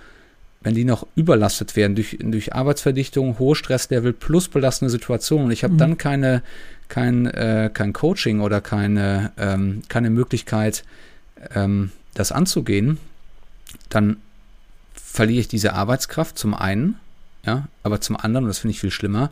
wenn 0.62 0.76
die 0.76 0.86
noch 0.86 1.06
überlastet 1.16 1.76
werden 1.76 1.96
durch, 1.96 2.18
durch 2.22 2.54
Arbeitsverdichtung, 2.54 3.38
hohe 3.40 3.56
Stresslevel 3.56 4.14
plus 4.14 4.48
belastende 4.48 4.90
Situationen, 4.90 5.52
ich 5.52 5.64
habe 5.64 5.74
mhm. 5.74 5.80
dann 5.80 5.98
keine, 5.98 6.42
kein, 6.88 7.26
äh, 7.26 7.70
kein 7.74 7.94
Coaching 7.94 8.42
oder 8.42 8.62
keine, 8.62 9.32
ähm, 9.38 9.82
keine 9.90 10.10
Möglichkeit, 10.10 10.84
ähm, 11.54 11.92
das 12.14 12.32
anzugehen, 12.32 12.98
dann 13.90 14.18
verliere 14.94 15.42
ich 15.42 15.48
diese 15.48 15.74
Arbeitskraft 15.74 16.38
zum 16.38 16.54
einen, 16.54 16.96
ja, 17.46 17.68
aber 17.84 18.02
zum 18.02 18.16
anderen, 18.16 18.46
und 18.46 18.50
das 18.50 18.60
finde 18.60 18.72
ich 18.72 18.80
viel 18.80 18.92
schlimmer, 18.92 19.32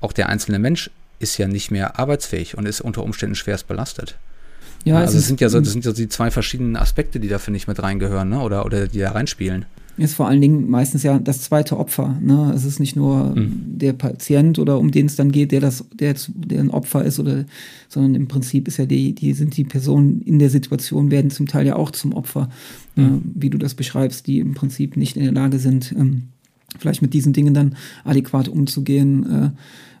auch 0.00 0.12
der 0.12 0.28
einzelne 0.28 0.58
Mensch 0.58 0.90
ist 1.18 1.38
ja 1.38 1.48
nicht 1.48 1.70
mehr 1.70 1.98
arbeitsfähig 1.98 2.56
und 2.56 2.66
ist 2.66 2.80
unter 2.80 3.02
Umständen 3.02 3.34
schwerst 3.34 3.66
belastet. 3.66 4.16
Ja, 4.84 4.98
also 4.98 5.18
es 5.18 5.26
sind 5.26 5.40
ja 5.40 5.48
so, 5.48 5.60
das 5.60 5.72
sind 5.72 5.84
ja 5.84 5.92
die 5.92 6.08
zwei 6.08 6.30
verschiedenen 6.30 6.76
Aspekte, 6.76 7.18
die 7.18 7.28
da, 7.28 7.38
finde 7.38 7.56
ich, 7.56 7.66
mit 7.66 7.82
reingehören, 7.82 8.28
ne? 8.28 8.40
Oder, 8.40 8.64
oder 8.64 8.86
die 8.86 9.00
da 9.00 9.10
reinspielen 9.10 9.66
ist 9.98 10.14
vor 10.14 10.28
allen 10.28 10.40
Dingen 10.40 10.70
meistens 10.70 11.02
ja 11.02 11.18
das 11.18 11.42
zweite 11.42 11.76
Opfer. 11.76 12.16
Ne? 12.20 12.52
Es 12.54 12.64
ist 12.64 12.78
nicht 12.78 12.94
nur 12.94 13.34
mhm. 13.34 13.78
der 13.78 13.92
Patient 13.92 14.58
oder 14.58 14.78
um 14.78 14.90
den 14.90 15.06
es 15.06 15.16
dann 15.16 15.32
geht, 15.32 15.52
der 15.52 15.60
das, 15.60 15.84
der, 15.92 16.14
der 16.34 16.60
ein 16.60 16.70
Opfer 16.70 17.04
ist, 17.04 17.18
oder, 17.18 17.44
sondern 17.88 18.14
im 18.14 18.28
Prinzip 18.28 18.68
ist 18.68 18.76
ja 18.76 18.86
die, 18.86 19.14
die 19.14 19.32
sind 19.32 19.56
die 19.56 19.64
Personen 19.64 20.22
in 20.22 20.38
der 20.38 20.50
Situation, 20.50 21.10
werden 21.10 21.30
zum 21.30 21.46
Teil 21.46 21.66
ja 21.66 21.76
auch 21.76 21.90
zum 21.90 22.14
Opfer, 22.14 22.48
mhm. 22.94 23.04
äh, 23.04 23.20
wie 23.34 23.50
du 23.50 23.58
das 23.58 23.74
beschreibst, 23.74 24.26
die 24.26 24.38
im 24.38 24.54
Prinzip 24.54 24.96
nicht 24.96 25.16
in 25.16 25.24
der 25.24 25.32
Lage 25.32 25.58
sind, 25.58 25.92
ähm, 25.92 26.28
vielleicht 26.78 27.02
mit 27.02 27.12
diesen 27.12 27.32
Dingen 27.32 27.54
dann 27.54 27.76
adäquat 28.04 28.48
umzugehen 28.48 29.26
äh, 29.26 29.50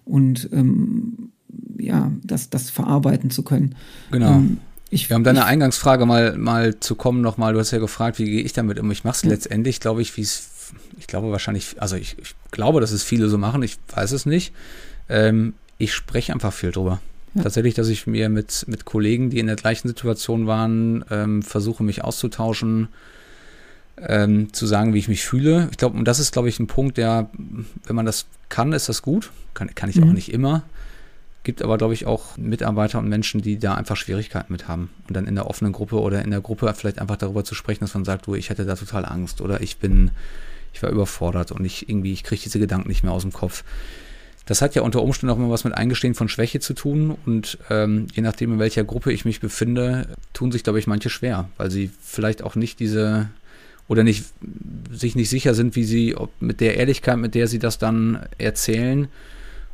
und 0.08 0.48
ähm, 0.52 1.30
ja, 1.78 2.10
das, 2.24 2.50
das 2.50 2.70
verarbeiten 2.70 3.30
zu 3.30 3.42
können. 3.42 3.74
Genau. 4.10 4.32
Ähm, 4.32 4.58
ich, 4.90 5.08
Wir 5.08 5.14
haben 5.14 5.24
deine 5.24 5.40
ich, 5.40 5.44
Eingangsfrage 5.44 6.06
mal, 6.06 6.36
mal 6.36 6.80
zu 6.80 6.94
kommen 6.94 7.20
nochmal. 7.20 7.52
Du 7.52 7.58
hast 7.58 7.70
ja 7.70 7.78
gefragt, 7.78 8.18
wie 8.18 8.24
gehe 8.24 8.42
ich 8.42 8.52
damit 8.54 8.78
um? 8.78 8.90
Ich 8.90 9.04
mache 9.04 9.16
es 9.16 9.22
ja. 9.22 9.28
letztendlich, 9.28 9.80
glaube 9.80 10.02
ich, 10.02 10.16
wie 10.16 10.22
es, 10.22 10.72
ich 10.98 11.06
glaube 11.06 11.30
wahrscheinlich, 11.30 11.80
also 11.80 11.96
ich, 11.96 12.16
ich, 12.18 12.34
glaube, 12.50 12.80
dass 12.80 12.90
es 12.90 13.02
viele 13.02 13.28
so 13.28 13.36
machen, 13.36 13.62
ich 13.62 13.76
weiß 13.94 14.12
es 14.12 14.24
nicht. 14.24 14.54
Ähm, 15.08 15.54
ich 15.76 15.94
spreche 15.94 16.32
einfach 16.32 16.52
viel 16.52 16.72
drüber. 16.72 17.00
Ja. 17.34 17.42
Tatsächlich, 17.42 17.74
dass 17.74 17.88
ich 17.88 18.06
mir 18.06 18.30
mit, 18.30 18.64
mit 18.66 18.86
Kollegen, 18.86 19.28
die 19.28 19.38
in 19.38 19.46
der 19.46 19.56
gleichen 19.56 19.88
Situation 19.88 20.46
waren, 20.46 21.04
ähm, 21.10 21.42
versuche, 21.42 21.84
mich 21.84 22.02
auszutauschen, 22.02 22.88
ähm, 24.06 24.52
zu 24.52 24.66
sagen, 24.66 24.94
wie 24.94 24.98
ich 24.98 25.08
mich 25.08 25.24
fühle. 25.24 25.68
Ich 25.70 25.76
glaube, 25.76 25.96
und 25.96 26.04
das 26.04 26.18
ist, 26.18 26.32
glaube 26.32 26.48
ich, 26.48 26.58
ein 26.58 26.66
Punkt, 26.66 26.98
der, 26.98 27.30
wenn 27.86 27.96
man 27.96 28.06
das 28.06 28.26
kann, 28.48 28.72
ist 28.72 28.88
das 28.88 29.02
gut. 29.02 29.30
Kann, 29.54 29.74
kann 29.74 29.90
ich 29.90 29.96
mhm. 29.96 30.04
auch 30.04 30.12
nicht 30.12 30.32
immer. 30.32 30.62
Gibt 31.44 31.62
aber, 31.62 31.78
glaube 31.78 31.94
ich, 31.94 32.06
auch 32.06 32.36
Mitarbeiter 32.36 32.98
und 32.98 33.08
Menschen, 33.08 33.40
die 33.40 33.58
da 33.58 33.74
einfach 33.74 33.96
Schwierigkeiten 33.96 34.52
mit 34.52 34.68
haben. 34.68 34.90
Und 35.06 35.16
dann 35.16 35.26
in 35.26 35.34
der 35.34 35.46
offenen 35.46 35.72
Gruppe 35.72 36.00
oder 36.00 36.22
in 36.22 36.30
der 36.30 36.40
Gruppe 36.40 36.72
vielleicht 36.76 36.98
einfach 36.98 37.16
darüber 37.16 37.44
zu 37.44 37.54
sprechen, 37.54 37.80
dass 37.80 37.94
man 37.94 38.04
sagt, 38.04 38.26
du, 38.26 38.34
ich 38.34 38.50
hätte 38.50 38.64
da 38.64 38.74
total 38.74 39.04
Angst 39.04 39.40
oder 39.40 39.60
ich 39.60 39.78
bin, 39.78 40.10
ich 40.72 40.82
war 40.82 40.90
überfordert 40.90 41.52
und 41.52 41.64
ich 41.64 41.88
irgendwie, 41.88 42.12
ich 42.12 42.24
kriege 42.24 42.42
diese 42.42 42.58
Gedanken 42.58 42.88
nicht 42.88 43.02
mehr 43.02 43.12
aus 43.12 43.22
dem 43.22 43.32
Kopf. 43.32 43.64
Das 44.48 44.62
hat 44.62 44.74
ja 44.74 44.80
unter 44.80 45.02
Umständen 45.02 45.30
auch 45.30 45.38
immer 45.38 45.50
was 45.50 45.64
mit 45.64 45.74
Eingestehen 45.74 46.14
von 46.14 46.30
Schwäche 46.30 46.58
zu 46.58 46.72
tun 46.72 47.18
und 47.26 47.58
ähm, 47.68 48.06
je 48.14 48.22
nachdem, 48.22 48.54
in 48.54 48.58
welcher 48.58 48.82
Gruppe 48.82 49.12
ich 49.12 49.26
mich 49.26 49.40
befinde, 49.40 50.08
tun 50.32 50.52
sich, 50.52 50.64
glaube 50.64 50.78
ich, 50.78 50.86
manche 50.86 51.10
schwer, 51.10 51.50
weil 51.58 51.70
sie 51.70 51.90
vielleicht 52.00 52.42
auch 52.42 52.54
nicht 52.54 52.80
diese 52.80 53.28
oder 53.88 54.04
nicht 54.04 54.24
sich 54.92 55.16
nicht 55.16 55.30
sicher 55.30 55.54
sind, 55.54 55.74
wie 55.74 55.84
sie 55.84 56.14
ob 56.14 56.30
mit 56.40 56.60
der 56.60 56.76
Ehrlichkeit, 56.76 57.16
mit 57.16 57.34
der 57.34 57.48
sie 57.48 57.58
das 57.58 57.78
dann 57.78 58.26
erzählen, 58.36 59.08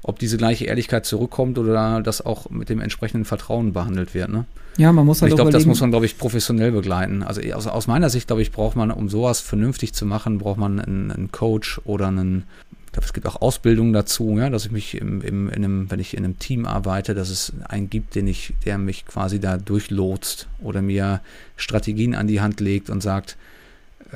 ob 0.03 0.19
diese 0.19 0.37
gleiche 0.37 0.67
Ehrlichkeit 0.67 1.05
zurückkommt 1.05 1.59
oder 1.59 2.01
das 2.03 2.25
auch 2.25 2.51
mit 2.51 2.69
dem 2.69 2.81
entsprechenden 2.81 3.25
Vertrauen 3.25 3.73
behandelt 3.73 4.15
wird. 4.15 4.29
Ne? 4.29 4.45
Ja, 4.77 4.93
man 4.93 5.07
muss 5.07 5.23
halt 5.23 5.33
Ich 5.33 5.37
glaube, 5.37 5.51
das 5.51 5.67
muss 5.67 5.81
man, 5.81 5.91
glaube 5.91 6.07
ich, 6.07 6.19
professionell 6.19 6.73
begleiten. 6.73 7.23
Also 7.23 7.41
aus, 7.55 7.67
aus 7.67 7.87
meiner 7.87 8.11
Sicht, 8.11 8.27
glaube 8.27 8.43
ich, 8.43 8.53
braucht 8.53 8.77
man, 8.77 8.91
um 8.91 9.09
sowas 9.09 9.41
vernünftig 9.41 9.95
zu 9.95 10.05
machen, 10.05 10.39
braucht 10.39 10.59
man 10.59 10.79
einen, 10.79 11.11
einen 11.11 11.33
Coach 11.33 11.81
oder 11.85 12.09
einen, 12.09 12.45
ich 12.87 12.93
glaube, 12.93 13.07
es 13.07 13.13
gibt 13.13 13.27
auch 13.27 13.41
Ausbildung 13.41 13.93
dazu, 13.93 14.37
ja, 14.39 14.51
dass 14.51 14.67
ich 14.67 14.73
mich 14.73 14.95
im, 15.01 15.23
im, 15.23 15.49
in 15.49 15.65
einem, 15.65 15.91
wenn 15.91 16.01
ich 16.01 16.17
in 16.17 16.25
einem 16.25 16.39
Team 16.39 16.67
arbeite, 16.67 17.15
dass 17.15 17.31
es 17.31 17.53
einen 17.69 17.89
gibt, 17.89 18.15
den 18.15 18.27
ich, 18.27 18.53
der 18.67 18.79
mich 18.79 19.07
quasi 19.07 19.41
da 19.41 19.57
durchlotst 19.57 20.49
oder 20.63 20.83
mir 20.83 21.21
Strategien 21.57 22.15
an 22.15 22.27
die 22.27 22.41
Hand 22.43 22.61
legt 22.61 22.91
und 22.91 23.03
sagt, 23.03 23.37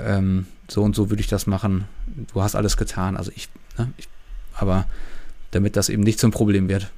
ähm, 0.04 0.46
so 0.68 0.82
und 0.82 0.94
so 0.94 1.10
würde 1.10 1.20
ich 1.20 1.28
das 1.28 1.46
machen. 1.46 1.84
Du 2.32 2.42
hast 2.42 2.54
alles 2.54 2.76
getan. 2.76 3.16
Also 3.16 3.30
ich, 3.34 3.48
ne, 3.78 3.92
ich 3.96 4.08
aber 4.54 4.86
damit 5.50 5.76
das 5.76 5.88
eben 5.88 6.02
nicht 6.02 6.18
zum 6.18 6.30
Problem 6.30 6.68
wird. 6.68 6.90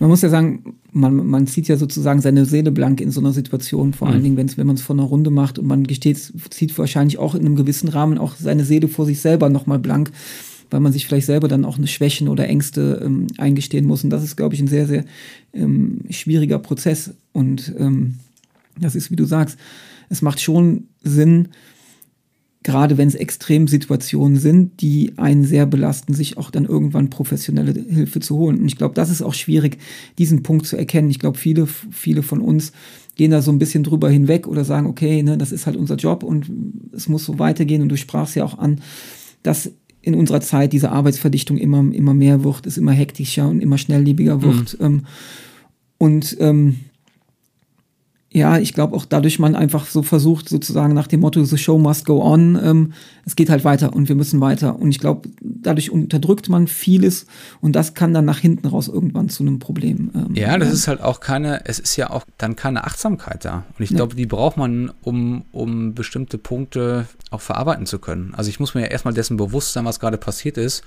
Man 0.00 0.10
muss 0.10 0.22
ja 0.22 0.28
sagen, 0.28 0.76
man, 0.92 1.26
man 1.26 1.46
zieht 1.48 1.66
ja 1.66 1.76
sozusagen 1.76 2.20
seine 2.20 2.44
Seele 2.44 2.70
blank 2.70 3.00
in 3.00 3.10
so 3.10 3.20
einer 3.20 3.32
Situation, 3.32 3.94
vor 3.94 4.06
mhm. 4.06 4.14
allen 4.14 4.22
Dingen, 4.22 4.36
wenn's, 4.36 4.56
wenn 4.56 4.66
man 4.66 4.76
es 4.76 4.82
vor 4.82 4.94
einer 4.94 5.04
Runde 5.04 5.30
macht 5.30 5.58
und 5.58 5.66
man 5.66 5.84
gesteht, 5.84 6.32
zieht 6.50 6.78
wahrscheinlich 6.78 7.18
auch 7.18 7.34
in 7.34 7.44
einem 7.44 7.56
gewissen 7.56 7.88
Rahmen 7.88 8.18
auch 8.18 8.36
seine 8.36 8.64
Seele 8.64 8.86
vor 8.86 9.06
sich 9.06 9.20
selber 9.20 9.48
nochmal 9.48 9.80
blank, 9.80 10.12
weil 10.70 10.80
man 10.80 10.92
sich 10.92 11.06
vielleicht 11.06 11.26
selber 11.26 11.48
dann 11.48 11.64
auch 11.64 11.78
eine 11.78 11.88
Schwächen 11.88 12.28
oder 12.28 12.46
Ängste 12.46 13.02
ähm, 13.04 13.26
eingestehen 13.38 13.86
muss. 13.86 14.04
Und 14.04 14.10
das 14.10 14.22
ist, 14.22 14.36
glaube 14.36 14.54
ich, 14.54 14.60
ein 14.60 14.68
sehr, 14.68 14.86
sehr 14.86 15.04
ähm, 15.52 16.00
schwieriger 16.10 16.60
Prozess. 16.60 17.10
Und 17.32 17.74
ähm, 17.78 18.16
das 18.78 18.94
ist, 18.94 19.10
wie 19.10 19.16
du 19.16 19.24
sagst, 19.24 19.58
es 20.10 20.22
macht 20.22 20.40
schon 20.40 20.84
Sinn, 21.02 21.48
gerade 22.62 22.98
wenn 22.98 23.08
es 23.08 23.14
Extremsituationen 23.14 24.38
sind, 24.38 24.80
die 24.80 25.12
einen 25.16 25.44
sehr 25.44 25.64
belasten, 25.64 26.12
sich 26.12 26.36
auch 26.36 26.50
dann 26.50 26.64
irgendwann 26.64 27.10
professionelle 27.10 27.72
Hilfe 27.72 28.20
zu 28.20 28.36
holen. 28.36 28.58
Und 28.58 28.66
ich 28.66 28.76
glaube, 28.76 28.94
das 28.94 29.10
ist 29.10 29.22
auch 29.22 29.34
schwierig, 29.34 29.78
diesen 30.18 30.42
Punkt 30.42 30.66
zu 30.66 30.76
erkennen. 30.76 31.10
Ich 31.10 31.18
glaube, 31.18 31.38
viele, 31.38 31.66
viele 31.66 32.22
von 32.22 32.40
uns 32.40 32.72
gehen 33.14 33.30
da 33.30 33.42
so 33.42 33.50
ein 33.50 33.58
bisschen 33.58 33.84
drüber 33.84 34.10
hinweg 34.10 34.46
oder 34.46 34.64
sagen, 34.64 34.86
okay, 34.86 35.22
ne, 35.22 35.38
das 35.38 35.52
ist 35.52 35.66
halt 35.66 35.76
unser 35.76 35.96
Job 35.96 36.22
und 36.22 36.50
es 36.92 37.08
muss 37.08 37.24
so 37.24 37.38
weitergehen. 37.38 37.82
Und 37.82 37.88
du 37.90 37.96
sprachst 37.96 38.36
ja 38.36 38.44
auch 38.44 38.58
an, 38.58 38.80
dass 39.42 39.72
in 40.02 40.14
unserer 40.14 40.40
Zeit 40.40 40.72
diese 40.72 40.90
Arbeitsverdichtung 40.90 41.58
immer, 41.58 41.80
immer 41.92 42.14
mehr 42.14 42.44
wird, 42.44 42.66
es 42.66 42.78
immer 42.78 42.92
hektischer 42.92 43.48
und 43.48 43.60
immer 43.60 43.78
schnelllebiger 43.78 44.42
wird. 44.42 44.80
Mhm. 44.80 45.02
Und 45.98 46.36
ähm, 46.40 46.76
ja, 48.38 48.58
ich 48.58 48.72
glaube 48.72 48.96
auch 48.96 49.04
dadurch 49.04 49.38
man 49.38 49.54
einfach 49.54 49.86
so 49.86 50.02
versucht, 50.02 50.48
sozusagen 50.48 50.94
nach 50.94 51.06
dem 51.06 51.20
Motto, 51.20 51.42
the 51.44 51.58
show 51.58 51.78
must 51.78 52.06
go 52.06 52.22
on, 52.22 52.58
ähm, 52.62 52.92
es 53.26 53.36
geht 53.36 53.50
halt 53.50 53.64
weiter 53.64 53.92
und 53.92 54.08
wir 54.08 54.16
müssen 54.16 54.40
weiter. 54.40 54.76
Und 54.76 54.90
ich 54.90 55.00
glaube, 55.00 55.28
dadurch 55.42 55.90
unterdrückt 55.90 56.48
man 56.48 56.66
vieles 56.66 57.26
und 57.60 57.74
das 57.76 57.94
kann 57.94 58.14
dann 58.14 58.24
nach 58.24 58.38
hinten 58.38 58.68
raus 58.68 58.88
irgendwann 58.88 59.28
zu 59.28 59.42
einem 59.42 59.58
Problem. 59.58 60.10
Ähm, 60.14 60.34
ja, 60.34 60.56
das 60.56 60.68
ja. 60.68 60.74
ist 60.74 60.88
halt 60.88 61.02
auch 61.02 61.20
keine, 61.20 61.66
es 61.66 61.78
ist 61.78 61.96
ja 61.96 62.10
auch 62.10 62.24
dann 62.38 62.56
keine 62.56 62.84
Achtsamkeit 62.84 63.44
da. 63.44 63.64
Und 63.76 63.84
ich 63.84 63.90
glaube, 63.90 64.12
ja. 64.12 64.18
die 64.18 64.26
braucht 64.26 64.56
man, 64.56 64.92
um, 65.02 65.44
um 65.52 65.94
bestimmte 65.94 66.38
Punkte 66.38 67.06
auch 67.30 67.40
verarbeiten 67.40 67.86
zu 67.86 67.98
können. 67.98 68.32
Also 68.34 68.48
ich 68.48 68.60
muss 68.60 68.74
mir 68.74 68.82
ja 68.82 68.86
erstmal 68.86 69.14
dessen 69.14 69.36
bewusst 69.36 69.72
sein, 69.72 69.84
was 69.84 70.00
gerade 70.00 70.16
passiert 70.16 70.56
ist 70.56 70.84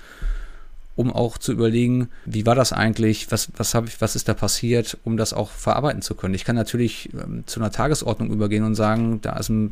um 0.96 1.12
auch 1.12 1.38
zu 1.38 1.52
überlegen, 1.52 2.10
wie 2.26 2.46
war 2.46 2.56
das 2.56 2.74
eigentlich, 2.74 3.32
was, 3.32 3.50
was, 3.56 3.74
hab 3.74 3.88
ich, 3.88 4.02
was 4.02 4.16
ist 4.16 4.28
da 4.28 4.34
passiert, 4.34 4.98
um 5.04 5.18
das 5.18 5.34
auch 5.34 5.50
verarbeiten 5.50 6.02
zu 6.02 6.16
können. 6.16 6.34
Ich 6.34 6.46
kann 6.46 6.56
natürlich 6.56 7.10
ähm, 7.14 7.44
zu 7.46 7.60
einer 7.60 7.72
Tagesordnung 7.72 8.32
übergehen 8.32 8.64
und 8.64 8.76
sagen, 8.76 9.22
da 9.22 9.38
ist 9.38 9.50
ein, 9.50 9.72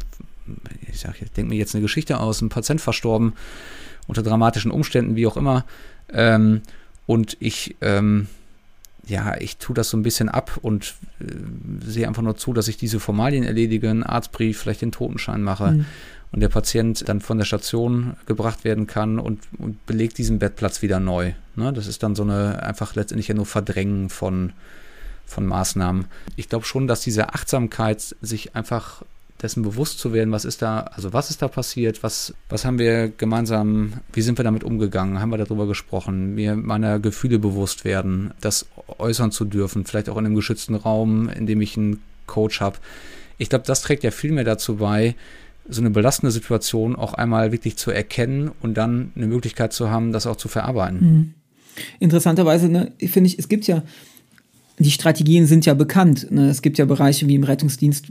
ich, 0.88 1.06
ich 1.06 1.32
denke 1.32 1.50
mir 1.50 1.58
jetzt 1.58 1.76
eine 1.76 1.82
Geschichte 1.82 2.20
aus, 2.20 2.42
ein 2.42 2.50
Patient 2.50 2.82
verstorben, 2.82 3.34
unter 4.08 4.24
dramatischen 4.24 4.72
Umständen, 4.72 5.16
wie 5.16 5.28
auch 5.28 5.38
immer. 5.38 5.66
Ähm, 6.12 6.62
und 7.06 7.38
ich, 7.40 7.76
ähm, 7.82 8.28
ja, 9.10 9.36
ich 9.40 9.58
tue 9.58 9.74
das 9.74 9.90
so 9.90 9.98
ein 9.98 10.04
bisschen 10.04 10.30
ab 10.30 10.60
und 10.62 10.96
äh, 11.20 11.26
sehe 11.86 12.08
einfach 12.08 12.22
nur 12.22 12.38
zu, 12.38 12.54
dass 12.54 12.68
ich 12.68 12.78
diese 12.78 13.00
Formalien 13.00 13.44
erledige, 13.44 13.90
einen 13.90 14.04
Arztbrief, 14.04 14.60
vielleicht 14.60 14.82
den 14.82 14.92
Totenschein 14.92 15.42
mache. 15.42 15.72
Mhm 15.72 15.86
und 16.32 16.42
der 16.42 16.50
Patient 16.50 17.08
dann 17.10 17.22
von 17.22 17.38
der 17.38 17.46
Station 17.46 18.16
gebracht 18.26 18.64
werden 18.64 18.88
kann 18.88 19.20
und, 19.20 19.42
und 19.58 19.86
belegt 19.86 20.18
diesen 20.18 20.40
Bettplatz 20.40 20.82
wieder 20.82 21.00
neu. 21.00 21.34
Ne? 21.56 21.74
Das 21.74 21.88
ist 21.88 22.04
dann 22.04 22.16
so 22.16 22.24
eine 22.24 22.62
einfach 22.62 22.96
letztendlich 22.96 23.28
ja 23.28 23.36
nur 23.36 23.48
Verdrängen 23.48 24.10
von, 24.10 24.54
von 25.26 25.46
Maßnahmen. 25.46 26.06
Ich 26.36 26.50
glaube 26.50 26.66
schon, 26.66 26.88
dass 26.88 27.02
diese 27.02 27.34
Achtsamkeit 27.34 28.16
sich 28.22 28.56
einfach 28.56 29.04
dessen 29.42 29.64
bewusst 29.64 30.00
zu 30.00 30.14
werden, 30.14 30.32
was 30.32 30.46
ist 30.46 30.62
da, 30.62 30.82
also 30.82 31.14
was 31.14 31.30
ist 31.30 31.42
da 31.42 31.48
passiert, 31.48 32.04
was, 32.04 32.34
was 32.50 32.66
haben 32.66 32.78
wir 32.78 33.10
gemeinsam, 33.10 33.94
wie 34.12 34.22
sind 34.22 34.38
wir 34.38 34.44
damit 34.44 34.64
umgegangen, 34.64 35.20
haben 35.20 35.32
wir 35.32 35.38
darüber 35.38 35.68
gesprochen, 35.68 36.36
mir 36.36 36.56
meiner 36.56 37.00
Gefühle 37.00 37.40
bewusst 37.40 37.86
werden, 37.86 38.32
das 38.42 38.66
äußern 38.98 39.32
zu 39.32 39.46
dürfen, 39.46 39.86
vielleicht 39.86 40.10
auch 40.10 40.18
in 40.18 40.26
einem 40.26 40.36
geschützten 40.36 40.76
Raum, 40.76 41.30
in 41.30 41.46
dem 41.46 41.62
ich 41.62 41.78
einen 41.78 42.02
Coach 42.28 42.60
habe. 42.60 42.78
Ich 43.38 43.50
glaube, 43.50 43.66
das 43.66 43.82
trägt 43.82 44.04
ja 44.04 44.12
viel 44.12 44.32
mehr 44.32 44.44
dazu 44.44 44.76
bei, 44.78 45.16
so 45.70 45.82
eine 45.82 45.92
belastende 45.92 46.32
Situation 46.32 46.96
auch 46.96 47.14
einmal 47.14 47.52
wirklich 47.52 47.78
zu 47.78 47.92
erkennen 47.92 48.52
und 48.62 48.74
dann 48.76 49.12
eine 49.16 49.28
Möglichkeit 49.28 49.72
zu 49.72 49.90
haben, 49.90 50.12
das 50.12 50.28
auch 50.28 50.36
zu 50.36 50.48
verarbeiten. 50.48 51.00
Mhm. 51.00 51.34
Interessanterweise, 52.00 52.68
ne, 52.68 52.92
finde 53.00 53.28
ich, 53.28 53.40
es 53.40 53.48
gibt 53.48 53.68
ja, 53.68 53.84
die 54.80 54.92
Strategien 54.92 55.46
sind 55.46 55.66
ja 55.66 55.74
bekannt. 55.74 56.28
Ne? 56.32 56.50
Es 56.50 56.62
gibt 56.62 56.78
ja 56.78 56.86
Bereiche 56.86 57.28
wie 57.28 57.36
im 57.36 57.44
Rettungsdienst, 57.44 58.08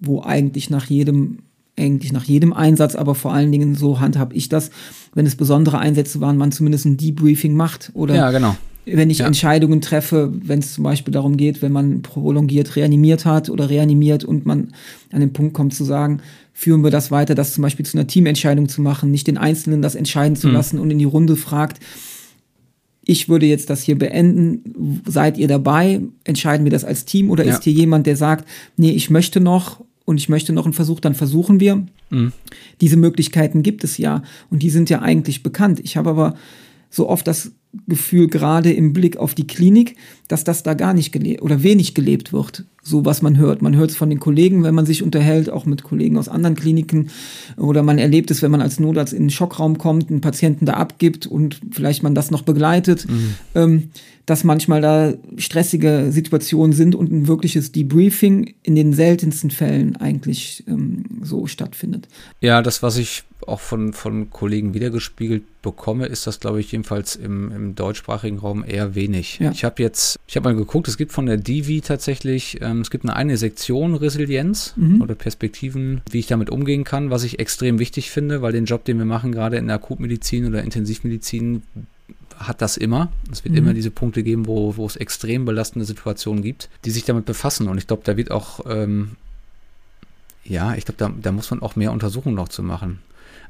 wo 0.00 0.22
eigentlich 0.22 0.68
nach 0.68 0.86
jedem 0.86 1.38
eigentlich 1.76 2.12
nach 2.12 2.24
jedem 2.24 2.52
Einsatz, 2.52 2.96
aber 2.96 3.14
vor 3.14 3.32
allen 3.32 3.52
Dingen 3.52 3.76
so 3.76 4.00
handhab 4.00 4.34
ich 4.34 4.48
das, 4.48 4.70
wenn 5.14 5.26
es 5.26 5.36
besondere 5.36 5.78
Einsätze 5.78 6.20
waren, 6.20 6.36
man 6.36 6.50
zumindest 6.50 6.86
ein 6.86 6.96
Debriefing 6.96 7.54
macht 7.54 7.92
oder 7.94 8.16
ja, 8.16 8.32
genau. 8.32 8.56
wenn 8.84 9.10
ich 9.10 9.18
ja. 9.18 9.26
Entscheidungen 9.26 9.80
treffe, 9.80 10.32
wenn 10.42 10.58
es 10.58 10.74
zum 10.74 10.82
Beispiel 10.82 11.12
darum 11.12 11.36
geht, 11.36 11.62
wenn 11.62 11.70
man 11.70 12.02
prolongiert 12.02 12.74
reanimiert 12.74 13.24
hat 13.24 13.48
oder 13.48 13.70
reanimiert 13.70 14.24
und 14.24 14.44
man 14.44 14.72
an 15.12 15.20
den 15.20 15.32
Punkt 15.32 15.54
kommt 15.54 15.72
zu 15.72 15.84
sagen, 15.84 16.20
führen 16.52 16.82
wir 16.82 16.90
das 16.90 17.12
weiter, 17.12 17.36
das 17.36 17.54
zum 17.54 17.62
Beispiel 17.62 17.86
zu 17.86 17.96
einer 17.96 18.08
Teamentscheidung 18.08 18.68
zu 18.68 18.82
machen, 18.82 19.12
nicht 19.12 19.28
den 19.28 19.38
Einzelnen 19.38 19.80
das 19.80 19.94
entscheiden 19.94 20.34
zu 20.34 20.48
mhm. 20.48 20.54
lassen 20.54 20.78
und 20.80 20.90
in 20.90 20.98
die 20.98 21.04
Runde 21.04 21.36
fragt, 21.36 21.78
ich 23.08 23.30
würde 23.30 23.46
jetzt 23.46 23.70
das 23.70 23.82
hier 23.82 23.98
beenden, 23.98 25.00
seid 25.06 25.38
ihr 25.38 25.48
dabei, 25.48 26.02
entscheiden 26.24 26.64
wir 26.64 26.70
das 26.70 26.84
als 26.84 27.06
Team 27.06 27.30
oder 27.30 27.42
ja. 27.42 27.54
ist 27.54 27.64
hier 27.64 27.72
jemand, 27.72 28.06
der 28.06 28.16
sagt, 28.16 28.46
nee, 28.76 28.90
ich 28.90 29.08
möchte 29.08 29.40
noch 29.40 29.82
und 30.04 30.18
ich 30.18 30.28
möchte 30.28 30.52
noch 30.52 30.66
einen 30.66 30.74
Versuch, 30.74 31.00
dann 31.00 31.14
versuchen 31.14 31.58
wir. 31.58 31.86
Mhm. 32.10 32.32
Diese 32.82 32.98
Möglichkeiten 32.98 33.62
gibt 33.62 33.82
es 33.82 33.96
ja 33.96 34.22
und 34.50 34.62
die 34.62 34.68
sind 34.68 34.90
ja 34.90 35.00
eigentlich 35.00 35.42
bekannt. 35.42 35.80
Ich 35.80 35.96
habe 35.96 36.10
aber 36.10 36.34
so 36.90 37.08
oft 37.08 37.26
das 37.26 37.52
Gefühl, 37.86 38.28
gerade 38.28 38.72
im 38.72 38.92
Blick 38.92 39.18
auf 39.18 39.34
die 39.34 39.46
Klinik, 39.46 39.96
dass 40.26 40.42
das 40.42 40.62
da 40.62 40.74
gar 40.74 40.94
nicht 40.94 41.12
gelebt 41.12 41.42
oder 41.42 41.62
wenig 41.62 41.94
gelebt 41.94 42.32
wird, 42.32 42.64
so 42.82 43.04
was 43.04 43.20
man 43.20 43.36
hört. 43.36 43.60
Man 43.60 43.76
hört 43.76 43.90
es 43.90 43.96
von 43.96 44.08
den 44.08 44.20
Kollegen, 44.20 44.62
wenn 44.62 44.74
man 44.74 44.86
sich 44.86 45.02
unterhält, 45.02 45.50
auch 45.50 45.66
mit 45.66 45.82
Kollegen 45.82 46.16
aus 46.16 46.28
anderen 46.28 46.56
Kliniken 46.56 47.10
oder 47.56 47.82
man 47.82 47.98
erlebt 47.98 48.30
es, 48.30 48.40
wenn 48.40 48.50
man 48.50 48.62
als 48.62 48.80
Notarzt 48.80 49.12
in 49.12 49.24
den 49.24 49.30
Schockraum 49.30 49.76
kommt, 49.76 50.10
einen 50.10 50.22
Patienten 50.22 50.64
da 50.64 50.74
abgibt 50.74 51.26
und 51.26 51.60
vielleicht 51.70 52.02
man 52.02 52.14
das 52.14 52.30
noch 52.30 52.42
begleitet. 52.42 53.06
Mhm. 53.08 53.34
Ähm, 53.54 53.90
dass 54.28 54.44
manchmal 54.44 54.82
da 54.82 55.14
stressige 55.38 56.08
Situationen 56.10 56.74
sind 56.74 56.94
und 56.94 57.10
ein 57.10 57.28
wirkliches 57.28 57.72
Debriefing 57.72 58.54
in 58.62 58.74
den 58.74 58.92
seltensten 58.92 59.50
Fällen 59.50 59.96
eigentlich 59.96 60.64
ähm, 60.68 61.04
so 61.22 61.46
stattfindet. 61.46 62.08
Ja, 62.42 62.60
das, 62.60 62.82
was 62.82 62.98
ich 62.98 63.24
auch 63.48 63.60
von, 63.60 63.92
von 63.92 64.30
Kollegen 64.30 64.74
wiedergespiegelt 64.74 65.42
bekomme, 65.62 66.06
ist 66.06 66.26
das, 66.26 66.40
glaube 66.40 66.60
ich, 66.60 66.72
jedenfalls 66.72 67.16
im, 67.16 67.50
im 67.52 67.74
deutschsprachigen 67.74 68.38
Raum 68.38 68.64
eher 68.66 68.94
wenig. 68.94 69.38
Ja. 69.38 69.50
Ich 69.50 69.64
habe 69.64 69.82
jetzt, 69.82 70.18
ich 70.26 70.36
habe 70.36 70.48
mal 70.48 70.56
geguckt, 70.56 70.88
es 70.88 70.96
gibt 70.96 71.12
von 71.12 71.26
der 71.26 71.36
Divi 71.36 71.80
tatsächlich, 71.80 72.58
ähm, 72.60 72.80
es 72.80 72.90
gibt 72.90 73.04
eine, 73.04 73.16
eine 73.16 73.36
Sektion 73.36 73.94
Resilienz 73.94 74.74
mhm. 74.76 75.02
oder 75.02 75.14
Perspektiven, 75.14 76.00
wie 76.10 76.20
ich 76.20 76.26
damit 76.26 76.50
umgehen 76.50 76.84
kann, 76.84 77.10
was 77.10 77.24
ich 77.24 77.38
extrem 77.38 77.78
wichtig 77.78 78.10
finde, 78.10 78.42
weil 78.42 78.52
den 78.52 78.66
Job, 78.66 78.84
den 78.84 78.98
wir 78.98 79.04
machen, 79.04 79.32
gerade 79.32 79.56
in 79.56 79.66
der 79.66 79.76
Akutmedizin 79.76 80.46
oder 80.46 80.62
Intensivmedizin, 80.62 81.62
hat 82.38 82.62
das 82.62 82.76
immer. 82.76 83.10
Es 83.32 83.44
wird 83.44 83.52
mhm. 83.52 83.58
immer 83.58 83.74
diese 83.74 83.90
Punkte 83.90 84.22
geben, 84.22 84.46
wo, 84.46 84.76
wo 84.76 84.86
es 84.86 84.96
extrem 84.96 85.44
belastende 85.44 85.84
Situationen 85.84 86.42
gibt, 86.42 86.68
die 86.84 86.90
sich 86.90 87.04
damit 87.04 87.24
befassen. 87.24 87.68
Und 87.68 87.78
ich 87.78 87.86
glaube, 87.86 88.02
da 88.04 88.16
wird 88.16 88.30
auch, 88.30 88.60
ähm, 88.68 89.16
ja, 90.48 90.74
ich 90.74 90.84
glaube, 90.84 90.98
da, 90.98 91.12
da 91.20 91.32
muss 91.32 91.50
man 91.50 91.62
auch 91.62 91.76
mehr 91.76 91.92
Untersuchungen 91.92 92.34
noch 92.34 92.48
zu 92.48 92.62
machen. 92.62 93.00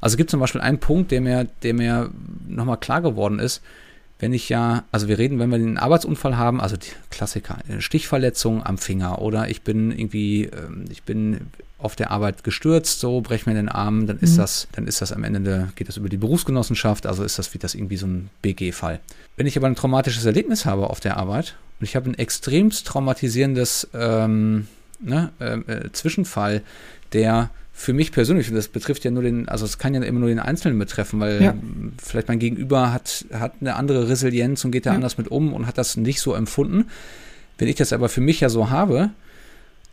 Also 0.01 0.13
es 0.13 0.17
gibt 0.17 0.29
zum 0.29 0.39
Beispiel 0.39 0.61
einen 0.61 0.79
Punkt, 0.79 1.11
der 1.11 1.21
mir, 1.21 1.47
der 1.63 1.73
mir 1.73 2.09
nochmal 2.47 2.77
klar 2.77 3.01
geworden 3.01 3.39
ist, 3.39 3.61
wenn 4.19 4.33
ich 4.33 4.49
ja, 4.49 4.83
also 4.91 5.07
wir 5.07 5.17
reden, 5.17 5.39
wenn 5.39 5.49
wir 5.49 5.55
einen 5.55 5.77
Arbeitsunfall 5.77 6.37
haben, 6.37 6.59
also 6.59 6.75
die 6.75 6.91
Klassiker, 7.09 7.57
Stichverletzung 7.79 8.65
am 8.65 8.77
Finger 8.77 9.21
oder 9.21 9.49
ich 9.49 9.61
bin 9.61 9.91
irgendwie, 9.91 10.45
ähm, 10.45 10.85
ich 10.89 11.03
bin 11.03 11.47
auf 11.77 11.95
der 11.95 12.11
Arbeit 12.11 12.43
gestürzt, 12.43 12.99
so 12.99 13.21
breche 13.21 13.49
mir 13.49 13.55
den 13.55 13.69
Arm, 13.69 14.07
dann 14.07 14.19
ist 14.19 14.33
mhm. 14.33 14.37
das, 14.37 14.67
dann 14.73 14.87
ist 14.87 15.01
das 15.01 15.13
am 15.13 15.23
Ende, 15.23 15.69
geht 15.77 15.87
das 15.87 15.95
über 15.95 16.09
die 16.09 16.17
Berufsgenossenschaft, 16.17 17.05
also 17.05 17.23
ist 17.23 17.39
das 17.39 17.53
wie 17.53 17.57
das 17.57 17.73
irgendwie 17.73 17.95
so 17.95 18.07
ein 18.07 18.29
BG-Fall. 18.41 18.99
Wenn 19.37 19.47
ich 19.47 19.55
aber 19.55 19.67
ein 19.67 19.75
traumatisches 19.75 20.25
Erlebnis 20.25 20.65
habe 20.65 20.89
auf 20.89 20.99
der 20.99 21.15
Arbeit 21.15 21.55
und 21.79 21.85
ich 21.85 21.95
habe 21.95 22.09
ein 22.09 22.15
extremst 22.15 22.85
traumatisierendes 22.87 23.87
ähm, 23.93 24.67
ne, 24.99 25.31
ähm, 25.39 25.65
äh, 25.67 25.91
Zwischenfall, 25.91 26.61
der 27.13 27.49
für 27.73 27.93
mich 27.93 28.11
persönlich, 28.11 28.49
und 28.49 28.55
das 28.55 28.67
betrifft 28.67 29.05
ja 29.05 29.11
nur 29.11 29.23
den, 29.23 29.47
also 29.47 29.63
es 29.63 29.77
kann 29.77 29.93
ja 29.93 30.01
immer 30.01 30.19
nur 30.19 30.27
den 30.27 30.39
Einzelnen 30.39 30.77
betreffen, 30.77 31.19
weil 31.21 31.41
ja. 31.41 31.55
vielleicht 32.03 32.27
mein 32.27 32.39
Gegenüber 32.39 32.91
hat, 32.91 33.25
hat 33.31 33.53
eine 33.61 33.75
andere 33.75 34.09
Resilienz 34.09 34.65
und 34.65 34.71
geht 34.71 34.85
da 34.85 34.89
ja. 34.89 34.95
anders 34.95 35.17
mit 35.17 35.29
um 35.29 35.53
und 35.53 35.65
hat 35.65 35.77
das 35.77 35.95
nicht 35.95 36.19
so 36.19 36.33
empfunden. 36.33 36.87
Wenn 37.57 37.69
ich 37.69 37.75
das 37.75 37.93
aber 37.93 38.09
für 38.09 38.21
mich 38.21 38.41
ja 38.41 38.49
so 38.49 38.69
habe, 38.69 39.11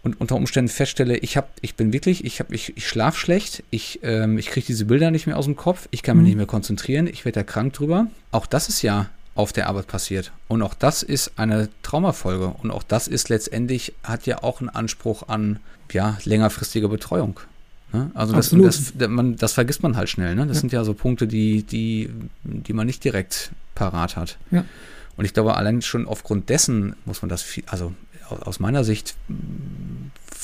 und 0.06 0.20
unter 0.20 0.36
Umständen 0.36 0.68
feststelle, 0.68 1.16
ich 1.18 1.36
habe, 1.36 1.48
ich 1.62 1.74
bin 1.74 1.92
wirklich, 1.92 2.24
ich 2.24 2.38
habe, 2.38 2.54
ich, 2.54 2.76
ich 2.76 2.86
schlafe 2.86 3.18
schlecht, 3.18 3.64
ich, 3.70 4.00
ähm, 4.04 4.38
ich 4.38 4.46
kriege 4.46 4.64
diese 4.64 4.84
Bilder 4.84 5.10
nicht 5.10 5.26
mehr 5.26 5.36
aus 5.36 5.46
dem 5.46 5.56
Kopf, 5.56 5.88
ich 5.90 6.04
kann 6.04 6.16
mich 6.16 6.22
mhm. 6.22 6.26
nicht 6.28 6.36
mehr 6.36 6.46
konzentrieren, 6.46 7.08
ich 7.08 7.24
werde 7.24 7.40
da 7.40 7.42
krank 7.42 7.72
drüber. 7.72 8.06
Auch 8.30 8.46
das 8.46 8.68
ist 8.68 8.82
ja 8.82 9.10
auf 9.36 9.52
der 9.52 9.68
Arbeit 9.68 9.86
passiert. 9.86 10.32
Und 10.48 10.62
auch 10.62 10.74
das 10.74 11.02
ist 11.02 11.32
eine 11.36 11.68
Traumafolge. 11.82 12.54
Und 12.62 12.70
auch 12.70 12.82
das 12.82 13.06
ist 13.06 13.28
letztendlich, 13.28 13.92
hat 14.02 14.26
ja 14.26 14.42
auch 14.42 14.60
einen 14.60 14.70
Anspruch 14.70 15.28
an 15.28 15.60
ja, 15.92 16.18
längerfristige 16.24 16.88
Betreuung. 16.88 17.38
Ne? 17.92 18.10
Also 18.14 18.34
das, 18.34 18.50
das, 18.50 19.08
man, 19.08 19.36
das 19.36 19.52
vergisst 19.52 19.82
man 19.82 19.96
halt 19.96 20.08
schnell. 20.08 20.34
Ne? 20.34 20.46
Das 20.46 20.56
ja. 20.56 20.60
sind 20.62 20.72
ja 20.72 20.84
so 20.84 20.94
Punkte, 20.94 21.26
die, 21.26 21.62
die, 21.62 22.10
die 22.42 22.72
man 22.72 22.86
nicht 22.86 23.04
direkt 23.04 23.52
parat 23.74 24.16
hat. 24.16 24.38
Ja. 24.50 24.64
Und 25.16 25.24
ich 25.24 25.34
glaube, 25.34 25.56
allein 25.56 25.82
schon 25.82 26.06
aufgrund 26.06 26.48
dessen 26.48 26.96
muss 27.04 27.22
man 27.22 27.28
das 27.28 27.42
viel, 27.42 27.64
also 27.66 27.94
aus 28.28 28.58
meiner 28.58 28.84
Sicht 28.84 29.14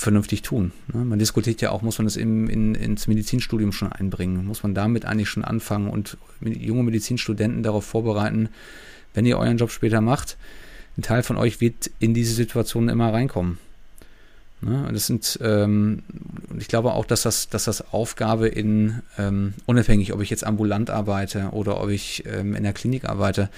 vernünftig 0.02 0.42
tun. 0.42 0.72
Ne? 0.92 1.04
Man 1.04 1.18
diskutiert 1.18 1.60
ja 1.60 1.70
auch, 1.70 1.82
muss 1.82 1.98
man 1.98 2.06
das 2.06 2.16
im, 2.16 2.48
in, 2.48 2.74
ins 2.74 3.06
Medizinstudium 3.06 3.72
schon 3.72 3.92
einbringen? 3.92 4.44
Muss 4.44 4.62
man 4.62 4.74
damit 4.74 5.04
eigentlich 5.04 5.28
schon 5.28 5.44
anfangen 5.44 5.88
und 5.88 6.18
junge 6.40 6.82
Medizinstudenten 6.82 7.62
darauf 7.62 7.84
vorbereiten, 7.84 8.48
wenn 9.14 9.26
ihr 9.26 9.38
euren 9.38 9.58
Job 9.58 9.70
später 9.70 10.00
macht, 10.00 10.36
ein 10.96 11.02
Teil 11.02 11.22
von 11.22 11.36
euch 11.36 11.60
wird 11.60 11.90
in 11.98 12.14
diese 12.14 12.34
Situation 12.34 12.88
immer 12.88 13.12
reinkommen. 13.12 13.58
Ne? 14.60 14.88
Das 14.92 15.06
sind, 15.06 15.38
ähm, 15.42 16.02
ich 16.58 16.68
glaube 16.68 16.92
auch, 16.92 17.04
dass 17.04 17.22
das, 17.22 17.48
dass 17.48 17.64
das 17.64 17.92
Aufgabe 17.92 18.48
in, 18.48 19.02
ähm, 19.18 19.54
unabhängig, 19.66 20.12
ob 20.12 20.20
ich 20.20 20.30
jetzt 20.30 20.44
ambulant 20.44 20.90
arbeite 20.90 21.48
oder 21.52 21.82
ob 21.82 21.90
ich 21.90 22.24
ähm, 22.26 22.54
in 22.54 22.62
der 22.62 22.72
Klinik 22.72 23.04
arbeite, 23.04 23.50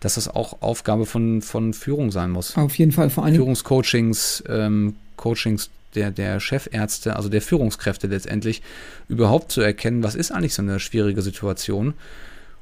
dass 0.00 0.14
das 0.14 0.28
auch 0.28 0.62
Aufgabe 0.62 1.06
von, 1.06 1.42
von 1.42 1.74
Führung 1.74 2.10
sein 2.10 2.30
muss. 2.30 2.56
Auf 2.56 2.76
jeden 2.76 2.92
Fall, 2.92 3.10
vor 3.10 3.24
allem. 3.24 3.34
Führungscoachings, 3.34 4.44
ähm, 4.48 4.94
Coachings 5.18 5.68
der, 5.94 6.10
der 6.10 6.40
Chefärzte, 6.40 7.16
also 7.16 7.28
der 7.28 7.42
Führungskräfte 7.42 8.06
letztendlich, 8.06 8.62
überhaupt 9.08 9.52
zu 9.52 9.60
erkennen, 9.60 10.02
was 10.02 10.14
ist 10.14 10.30
eigentlich 10.30 10.54
so 10.54 10.62
eine 10.62 10.80
schwierige 10.80 11.20
Situation. 11.20 11.94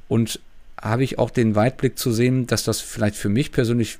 Und 0.09 0.41
habe 0.81 1.03
ich 1.03 1.19
auch 1.19 1.29
den 1.29 1.55
Weitblick 1.55 1.97
zu 1.97 2.11
sehen, 2.11 2.47
dass 2.47 2.63
das 2.63 2.81
vielleicht 2.81 3.15
für 3.15 3.29
mich 3.29 3.51
persönlich 3.51 3.97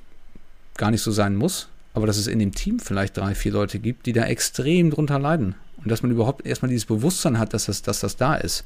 gar 0.76 0.90
nicht 0.90 1.02
so 1.02 1.10
sein 1.10 1.36
muss, 1.36 1.68
aber 1.94 2.06
dass 2.06 2.18
es 2.18 2.26
in 2.26 2.38
dem 2.38 2.54
Team 2.54 2.78
vielleicht 2.78 3.16
drei, 3.16 3.34
vier 3.34 3.52
Leute 3.52 3.78
gibt, 3.78 4.06
die 4.06 4.12
da 4.12 4.24
extrem 4.24 4.90
drunter 4.90 5.18
leiden. 5.18 5.54
Und 5.82 5.90
dass 5.90 6.02
man 6.02 6.10
überhaupt 6.10 6.46
erstmal 6.46 6.68
dieses 6.68 6.86
Bewusstsein 6.86 7.38
hat, 7.38 7.54
dass 7.54 7.66
das, 7.66 7.82
dass 7.82 8.00
das 8.00 8.16
da 8.16 8.34
ist. 8.34 8.64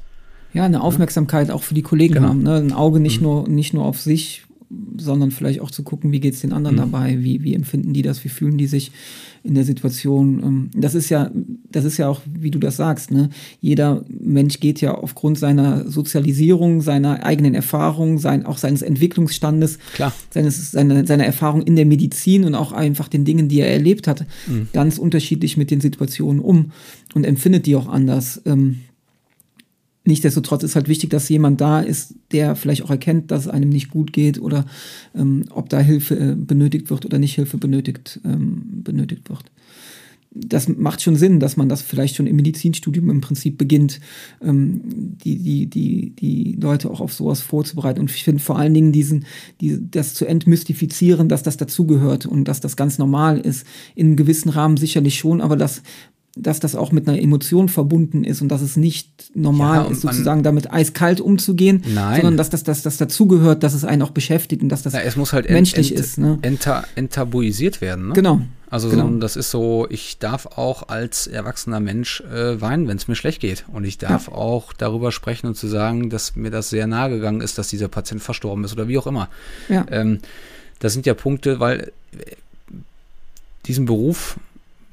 Ja, 0.53 0.65
eine 0.65 0.81
Aufmerksamkeit 0.81 1.49
ja. 1.49 1.55
auch 1.55 1.63
für 1.63 1.73
die 1.73 1.81
Kollegen 1.81 2.15
genau. 2.15 2.29
haben. 2.29 2.43
Ne? 2.43 2.57
Ein 2.57 2.73
Auge 2.73 2.99
nicht, 2.99 3.17
mhm. 3.17 3.27
nur, 3.27 3.49
nicht 3.49 3.73
nur 3.73 3.85
auf 3.85 3.99
sich 3.99 4.43
sondern 4.97 5.31
vielleicht 5.31 5.61
auch 5.61 5.71
zu 5.71 5.83
gucken, 5.83 6.11
wie 6.11 6.19
geht 6.19 6.33
es 6.33 6.41
den 6.41 6.53
anderen 6.53 6.75
mhm. 6.75 6.81
dabei, 6.81 7.23
wie, 7.23 7.43
wie 7.43 7.53
empfinden 7.53 7.93
die 7.93 8.01
das, 8.01 8.23
wie 8.23 8.29
fühlen 8.29 8.57
die 8.57 8.67
sich 8.67 8.91
in 9.43 9.55
der 9.55 9.63
Situation. 9.63 10.41
Ähm, 10.43 10.69
das 10.73 10.95
ist 10.95 11.09
ja, 11.09 11.31
das 11.69 11.85
ist 11.85 11.97
ja 11.97 12.07
auch, 12.07 12.21
wie 12.27 12.51
du 12.51 12.59
das 12.59 12.77
sagst, 12.77 13.11
ne? 13.11 13.29
Jeder 13.59 14.05
Mensch 14.07 14.59
geht 14.59 14.79
ja 14.81 14.95
aufgrund 14.95 15.37
seiner 15.37 15.89
Sozialisierung, 15.89 16.81
seiner 16.81 17.25
eigenen 17.25 17.53
Erfahrung, 17.53 18.19
sein, 18.19 18.45
auch 18.45 18.57
seines 18.57 18.81
Entwicklungsstandes, 18.81 19.79
Klar. 19.93 20.13
Seines, 20.29 20.71
seiner, 20.71 21.05
seiner 21.05 21.25
Erfahrung 21.25 21.61
in 21.61 21.75
der 21.75 21.85
Medizin 21.85 22.45
und 22.45 22.55
auch 22.55 22.71
einfach 22.71 23.07
den 23.07 23.25
Dingen, 23.25 23.49
die 23.49 23.59
er 23.59 23.71
erlebt 23.71 24.07
hat, 24.07 24.25
mhm. 24.47 24.69
ganz 24.71 24.97
unterschiedlich 24.97 25.57
mit 25.57 25.71
den 25.71 25.81
Situationen 25.81 26.39
um 26.39 26.71
und 27.13 27.25
empfindet 27.25 27.65
die 27.65 27.75
auch 27.75 27.87
anders. 27.87 28.41
Ähm, 28.45 28.79
Nichtsdestotrotz 30.05 30.63
ist 30.63 30.75
halt 30.75 30.89
wichtig, 30.89 31.11
dass 31.11 31.29
jemand 31.29 31.61
da 31.61 31.79
ist, 31.79 32.15
der 32.31 32.55
vielleicht 32.55 32.83
auch 32.83 32.89
erkennt, 32.89 33.31
dass 33.31 33.45
es 33.45 33.47
einem 33.47 33.69
nicht 33.69 33.89
gut 33.89 34.11
geht 34.11 34.39
oder 34.39 34.65
ähm, 35.15 35.45
ob 35.49 35.69
da 35.69 35.79
Hilfe 35.79 36.19
äh, 36.19 36.35
benötigt 36.35 36.89
wird 36.89 37.05
oder 37.05 37.19
nicht 37.19 37.35
Hilfe 37.35 37.57
benötigt, 37.57 38.19
ähm, 38.25 38.83
benötigt 38.83 39.29
wird. 39.29 39.45
Das 40.35 40.67
macht 40.67 41.01
schon 41.01 41.15
Sinn, 41.15 41.39
dass 41.39 41.57
man 41.57 41.69
das 41.69 41.83
vielleicht 41.83 42.15
schon 42.15 42.25
im 42.25 42.35
Medizinstudium 42.35 43.11
im 43.11 43.21
Prinzip 43.21 43.57
beginnt, 43.57 44.01
ähm, 44.41 44.81
die, 45.23 45.37
die, 45.37 45.67
die, 45.67 46.09
die 46.09 46.57
Leute 46.59 46.89
auch 46.89 46.99
auf 46.99 47.13
sowas 47.13 47.39
vorzubereiten. 47.39 48.01
Und 48.01 48.11
ich 48.11 48.23
finde 48.23 48.43
vor 48.43 48.57
allen 48.57 48.73
Dingen 48.73 48.91
diesen, 48.91 49.25
die, 49.61 49.79
das 49.89 50.15
zu 50.15 50.25
entmystifizieren, 50.25 51.29
dass 51.29 51.43
das 51.43 51.55
dazugehört 51.55 52.25
und 52.25 52.45
dass 52.45 52.59
das 52.59 52.75
ganz 52.75 52.97
normal 52.97 53.39
ist. 53.39 53.65
In 53.95 54.07
einem 54.07 54.15
gewissen 54.17 54.49
Rahmen 54.49 54.75
sicherlich 54.75 55.17
schon, 55.17 55.39
aber 55.39 55.55
dass 55.55 55.83
dass 56.35 56.59
das 56.59 56.75
auch 56.75 56.91
mit 56.91 57.07
einer 57.07 57.21
Emotion 57.21 57.69
verbunden 57.69 58.23
ist 58.23 58.41
und 58.41 58.49
dass 58.49 58.61
es 58.61 58.75
nicht 58.75 59.31
normal 59.35 59.85
Ja, 59.85 59.91
ist, 59.91 60.01
sozusagen 60.01 60.41
damit 60.41 60.71
eiskalt 60.73 61.21
umzugehen, 61.21 61.83
Nein. 61.93 62.21
sondern 62.21 62.37
dass 62.37 62.49
das, 62.49 62.63
dass 62.63 62.81
das 62.81 62.97
dazugehört, 62.97 63.61
dass 63.61 63.75
es 63.75 63.85
einen 63.85 64.01
auch 64.01 64.09
beschäftigt 64.09 64.63
und 64.63 64.69
dass 64.69 64.81
das 64.81 64.93
Na, 64.93 65.01
es 65.03 65.15
muss 65.15 65.31
halt 65.31 65.45
ent- 65.45 65.53
menschlich 65.53 65.91
ent- 65.91 65.99
ist. 65.99 66.17
Ne? 66.17 66.39
enta, 66.41 66.85
enttabuisiert 66.95 67.81
werden. 67.81 68.07
Ne? 68.07 68.13
Genau. 68.15 68.41
Also 68.71 68.89
genau. 68.89 69.07
so, 69.07 69.17
das 69.19 69.35
ist 69.35 69.51
so, 69.51 69.85
ich 69.91 70.17
darf 70.17 70.47
auch 70.57 70.87
als 70.87 71.27
erwachsener 71.27 71.79
Mensch 71.79 72.21
äh, 72.21 72.59
weinen, 72.59 72.87
wenn 72.87 72.97
es 72.97 73.07
mir 73.07 73.13
schlecht 73.15 73.39
geht. 73.39 73.65
Und 73.71 73.83
ich 73.83 73.99
darf 73.99 74.27
auch 74.29 74.73
darüber 74.73 75.11
sprechen 75.11 75.45
und 75.45 75.55
zu 75.55 75.67
sagen, 75.67 76.09
dass 76.09 76.35
mir 76.35 76.49
das 76.49 76.71
sehr 76.71 76.87
nahe 76.87 77.11
gegangen 77.11 77.41
ist, 77.41 77.59
dass 77.59 77.67
dieser 77.67 77.89
Patient 77.89 78.23
verstorben 78.23 78.63
ist 78.63 78.73
oder 78.73 78.87
wie 78.87 78.97
auch 78.97 79.05
immer. 79.05 79.29
Ja. 79.69 79.85
Ähm, 79.91 80.17
das 80.79 80.93
sind 80.93 81.05
ja 81.05 81.13
Punkte, 81.13 81.59
weil 81.59 81.91
äh, 82.17 82.31
diesen 83.67 83.85
Beruf 83.85 84.37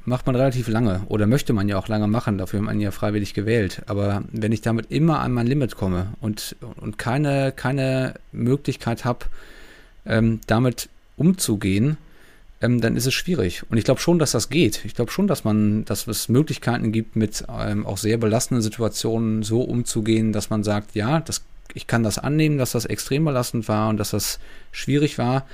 macht 0.05 0.27
man 0.27 0.37
relativ 0.37 0.69
lange 0.69 1.03
oder 1.09 1.27
möchte 1.27 1.53
man 1.53 1.69
ja 1.69 1.79
auch 1.79 1.89
lange 1.89 2.07
machen, 2.07 2.39
dafür 2.39 2.61
hat 2.61 2.67
man 2.67 2.81
ja 2.81 2.91
freiwillig 2.91 3.35
gewählt. 3.35 3.83
Aber 3.87 4.23
wenn 4.33 4.53
ich 4.53 4.61
damit 4.61 4.91
immer 4.91 5.21
an 5.21 5.33
mein 5.33 5.47
Limit 5.47 5.77
komme 5.77 6.15
und, 6.21 6.57
und 6.77 6.99
keine, 6.99 7.53
keine 7.53 8.15
Möglichkeit 8.33 9.05
habe, 9.05 9.27
ähm, 10.07 10.41
damit 10.47 10.89
umzugehen, 11.17 11.97
ähm, 12.61 12.81
dann 12.81 12.97
ist 12.97 13.07
es 13.07 13.15
schwierig. 13.15 13.63
Und 13.71 13.79
ich 13.79 13.85
glaube 13.85 14.01
schon, 14.01 14.19
dass 14.19 14.33
das 14.33 14.49
geht. 14.49 14.85
Ich 14.85 14.95
glaube 14.95 15.11
schon, 15.11 15.27
dass 15.27 15.45
man, 15.45 15.85
dass 15.85 16.07
es 16.07 16.29
Möglichkeiten 16.29 16.93
gibt, 16.93 17.17
mit 17.17 17.45
ähm, 17.49 17.87
auch 17.87 17.99
sehr 17.99 18.19
belastenden 18.19 18.63
Situationen 18.63 19.43
so 19.43 19.63
umzugehen, 19.63 20.33
dass 20.33 20.51
man 20.51 20.63
sagt, 20.63 20.95
ja, 20.95 21.21
das, 21.21 21.43
ich 21.75 21.87
kann 21.87 22.03
das 22.03 22.19
annehmen, 22.19 22.59
dass 22.59 22.73
das 22.73 22.85
extrem 22.85 23.25
belastend 23.25 23.69
war 23.69 23.89
und 23.89 23.97
dass 23.97 24.11
das 24.11 24.39
schwierig 24.73 25.19
war, 25.19 25.47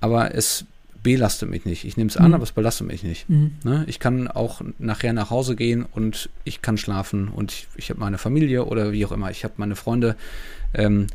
aber 0.00 0.34
es 0.34 0.66
belastet 1.02 1.50
mich 1.50 1.64
nicht. 1.64 1.84
Ich 1.84 1.96
nehme 1.96 2.08
es 2.10 2.16
an, 2.16 2.28
Mhm. 2.28 2.34
aber 2.34 2.44
es 2.44 2.52
belastet 2.52 2.86
mich 2.86 3.02
nicht. 3.02 3.28
Mhm. 3.28 3.52
Ne? 3.64 3.84
Ich 3.88 3.98
kann 3.98 4.28
auch 4.28 4.60
nachher 4.78 5.12
nach 5.12 5.30
Hause 5.30 5.56
gehen 5.56 5.84
und 5.90 6.30
ich 6.44 6.62
kann 6.62 6.76
schlafen 6.78 7.28
und 7.28 7.52
ich, 7.52 7.66
ich 7.76 7.90
habe 7.90 8.00
meine 8.00 8.18
Familie 8.18 8.64
oder 8.66 8.92
wie 8.92 9.04
auch 9.04 9.12
immer. 9.12 9.30
Ich 9.30 9.42
habe 9.44 9.54
meine 9.56 9.74
Freunde 9.76 10.14
ähm, 10.74 11.08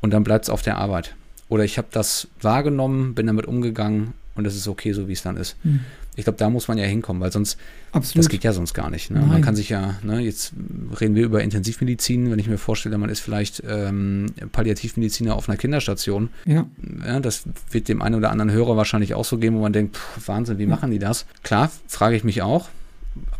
und 0.00 0.12
dann 0.12 0.22
bleibt 0.24 0.44
es 0.44 0.50
auf 0.50 0.62
der 0.62 0.78
Arbeit. 0.78 1.14
Oder 1.48 1.64
ich 1.64 1.78
habe 1.78 1.88
das 1.90 2.28
wahrgenommen, 2.40 3.14
bin 3.14 3.26
damit 3.26 3.46
umgegangen 3.46 4.12
und 4.34 4.46
es 4.46 4.54
ist 4.56 4.68
okay, 4.68 4.92
so 4.92 5.08
wie 5.08 5.12
es 5.12 5.22
dann 5.22 5.36
ist. 5.36 5.56
Mhm. 5.64 5.80
Ich 6.16 6.24
glaube, 6.24 6.38
da 6.38 6.48
muss 6.50 6.66
man 6.66 6.78
ja 6.78 6.84
hinkommen, 6.84 7.20
weil 7.20 7.30
sonst, 7.30 7.58
Absolut. 7.92 8.24
das 8.24 8.30
geht 8.30 8.42
ja 8.42 8.52
sonst 8.52 8.72
gar 8.72 8.90
nicht. 8.90 9.10
Ne? 9.10 9.20
Man 9.20 9.42
kann 9.42 9.54
sich 9.54 9.68
ja, 9.68 9.96
ne, 10.02 10.20
jetzt 10.20 10.52
reden 10.98 11.14
wir 11.14 11.24
über 11.24 11.42
Intensivmedizin, 11.42 12.30
wenn 12.30 12.38
ich 12.38 12.48
mir 12.48 12.56
vorstelle, 12.58 12.96
man 12.96 13.10
ist 13.10 13.20
vielleicht 13.20 13.62
ähm, 13.68 14.26
Palliativmediziner 14.52 15.34
auf 15.36 15.48
einer 15.48 15.58
Kinderstation. 15.58 16.30
ja. 16.46 16.66
Ja, 17.06 17.20
das 17.20 17.44
wird 17.70 17.88
dem 17.88 18.00
einen 18.00 18.14
oder 18.14 18.30
anderen 18.30 18.50
Hörer 18.50 18.76
wahrscheinlich 18.76 19.14
auch 19.14 19.24
so 19.24 19.38
geben, 19.38 19.56
wo 19.56 19.60
man 19.60 19.72
denkt, 19.72 19.96
pff, 19.96 20.28
Wahnsinn, 20.28 20.58
wie 20.58 20.66
machen 20.66 20.90
die 20.90 20.98
das? 20.98 21.26
Klar, 21.42 21.70
frage 21.86 22.16
ich 22.16 22.24
mich 22.24 22.42
auch. 22.42 22.68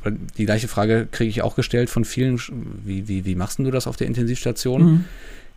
Aber 0.01 0.11
die 0.11 0.45
gleiche 0.45 0.69
Frage 0.69 1.09
kriege 1.11 1.31
ich 1.31 1.43
auch 1.43 1.57
gestellt 1.57 1.91
von 1.91 2.05
vielen. 2.05 2.41
Wie, 2.85 3.09
wie, 3.09 3.25
wie 3.25 3.35
machst 3.35 3.59
du 3.59 3.71
das 3.71 3.87
auf 3.87 3.97
der 3.97 4.07
Intensivstation? 4.07 4.83
Mhm. 4.83 5.05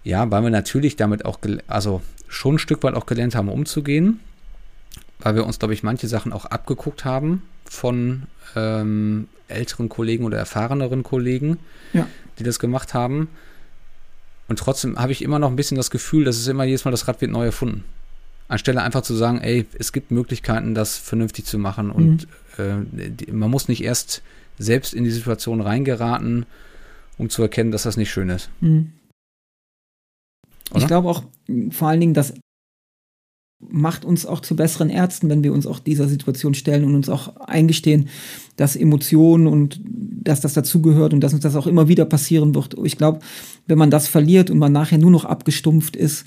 Ja, 0.03 0.29
weil 0.31 0.43
wir 0.43 0.49
natürlich 0.49 0.95
damit 0.95 1.25
auch, 1.25 1.39
also 1.67 2.01
schon 2.27 2.55
ein 2.55 2.59
Stück 2.59 2.83
weit 2.83 2.95
auch 2.95 3.05
gelernt 3.05 3.35
haben, 3.35 3.49
umzugehen. 3.49 4.19
Weil 5.19 5.35
wir 5.35 5.45
uns, 5.45 5.59
glaube 5.59 5.73
ich, 5.73 5.83
manche 5.83 6.07
Sachen 6.07 6.31
auch 6.33 6.45
abgeguckt 6.45 7.03
haben 7.05 7.43
von 7.65 8.23
ähm, 8.55 9.27
älteren 9.47 9.89
Kollegen 9.89 10.23
oder 10.23 10.37
erfahreneren 10.37 11.03
Kollegen, 11.03 11.59
Ja. 11.93 12.07
die 12.39 12.43
das 12.43 12.59
gemacht 12.59 12.93
haben. 12.93 13.27
Und 14.47 14.57
trotzdem 14.59 14.97
habe 14.97 15.11
ich 15.11 15.21
immer 15.21 15.37
noch 15.39 15.49
ein 15.49 15.55
bisschen 15.55 15.77
das 15.77 15.91
Gefühl, 15.91 16.23
dass 16.25 16.37
es 16.37 16.47
immer 16.47 16.63
jedes 16.63 16.85
Mal 16.85 16.91
das 16.91 17.07
Rad 17.07 17.21
wird 17.21 17.31
neu 17.31 17.45
erfunden. 17.45 17.83
Anstelle 18.47 18.81
einfach 18.81 19.01
zu 19.03 19.13
sagen, 19.13 19.39
ey, 19.41 19.67
es 19.77 19.91
gibt 19.93 20.09
Möglichkeiten, 20.09 20.73
das 20.73 20.97
vernünftig 20.97 21.45
zu 21.45 21.59
machen 21.59 21.91
und 21.91 22.27
äh, 22.57 22.77
die, 22.91 23.31
man 23.31 23.51
muss 23.51 23.67
nicht 23.67 23.83
erst 23.83 24.23
selbst 24.57 24.95
in 24.95 25.03
die 25.03 25.11
Situation 25.11 25.61
reingeraten, 25.61 26.47
um 27.19 27.29
zu 27.29 27.43
erkennen, 27.43 27.71
dass 27.71 27.83
das 27.83 27.95
nicht 27.95 28.09
schön 28.09 28.29
ist. 28.29 28.49
Mhm. 28.61 28.93
Ich 30.75 30.87
glaube 30.87 31.09
auch 31.09 31.23
vor 31.71 31.89
allen 31.89 31.99
Dingen, 31.99 32.13
das 32.15 32.33
macht 33.59 34.05
uns 34.05 34.25
auch 34.25 34.39
zu 34.39 34.55
besseren 34.55 34.89
Ärzten, 34.89 35.29
wenn 35.29 35.43
wir 35.43 35.51
uns 35.53 35.67
auch 35.67 35.79
dieser 35.79 36.07
Situation 36.07 36.53
stellen 36.53 36.85
und 36.85 36.95
uns 36.95 37.09
auch 37.09 37.35
eingestehen, 37.37 38.07
dass 38.55 38.75
Emotionen 38.75 39.47
und 39.47 39.81
dass 39.83 40.39
das 40.41 40.53
dazugehört 40.53 41.13
und 41.13 41.21
dass 41.21 41.33
uns 41.33 41.43
das 41.43 41.55
auch 41.55 41.67
immer 41.67 41.87
wieder 41.87 42.05
passieren 42.05 42.55
wird. 42.55 42.75
Ich 42.83 42.97
glaube, 42.97 43.19
wenn 43.67 43.77
man 43.77 43.91
das 43.91 44.07
verliert 44.07 44.49
und 44.49 44.59
man 44.59 44.71
nachher 44.71 44.97
nur 44.97 45.11
noch 45.11 45.25
abgestumpft 45.25 45.95
ist 45.97 46.25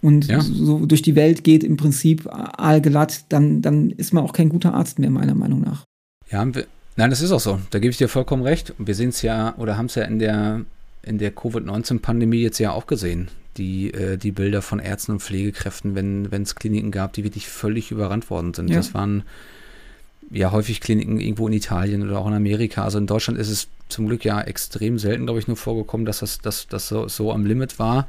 und 0.00 0.26
Ja. 0.26 0.40
so 0.40 0.84
durch 0.84 1.02
die 1.02 1.14
Welt 1.14 1.44
geht, 1.44 1.62
im 1.62 1.76
Prinzip 1.76 2.28
aalglatt, 2.28 3.26
dann, 3.28 3.62
dann 3.62 3.90
ist 3.90 4.12
man 4.12 4.24
auch 4.24 4.32
kein 4.32 4.48
guter 4.48 4.74
Arzt 4.74 4.98
mehr, 4.98 5.10
meiner 5.10 5.34
Meinung 5.36 5.60
nach. 5.60 5.84
Ja, 6.30 6.44
nein, 6.44 7.10
das 7.10 7.20
ist 7.22 7.30
auch 7.30 7.40
so. 7.40 7.60
Da 7.70 7.78
gebe 7.78 7.90
ich 7.90 7.98
dir 7.98 8.08
vollkommen 8.08 8.42
recht. 8.42 8.74
Und 8.76 8.88
wir 8.88 8.94
sehen 8.96 9.10
es 9.10 9.22
ja 9.22 9.54
oder 9.56 9.76
haben 9.76 9.86
es 9.86 9.94
ja 9.94 10.02
in 10.04 10.18
der, 10.18 10.62
in 11.04 11.18
der 11.18 11.30
Covid-19-Pandemie 11.30 12.40
jetzt 12.40 12.58
ja 12.58 12.72
auch 12.72 12.86
gesehen. 12.86 13.28
Die, 13.56 13.92
äh, 13.92 14.16
die 14.16 14.32
Bilder 14.32 14.62
von 14.62 14.78
Ärzten 14.78 15.12
und 15.12 15.20
Pflegekräften, 15.20 15.94
wenn 15.94 16.42
es 16.42 16.54
Kliniken 16.54 16.90
gab, 16.90 17.12
die 17.12 17.24
wirklich 17.24 17.48
völlig 17.48 17.90
überrannt 17.90 18.30
worden 18.30 18.54
sind. 18.54 18.68
Ja. 18.70 18.76
Das 18.76 18.94
waren 18.94 19.24
ja 20.30 20.50
häufig 20.52 20.80
Kliniken 20.80 21.20
irgendwo 21.20 21.46
in 21.46 21.52
Italien 21.52 22.02
oder 22.02 22.18
auch 22.18 22.26
in 22.26 22.32
Amerika. 22.32 22.84
Also 22.84 22.98
in 22.98 23.06
Deutschland 23.06 23.38
ist 23.38 23.50
es 23.50 23.68
zum 23.88 24.06
Glück 24.06 24.24
ja 24.24 24.40
extrem 24.40 24.98
selten, 24.98 25.26
glaube 25.26 25.38
ich, 25.38 25.46
nur 25.46 25.56
vorgekommen, 25.56 26.06
dass 26.06 26.20
das, 26.20 26.38
dass, 26.38 26.66
das 26.66 26.88
so, 26.88 27.08
so 27.08 27.32
am 27.32 27.44
Limit 27.44 27.78
war. 27.78 28.08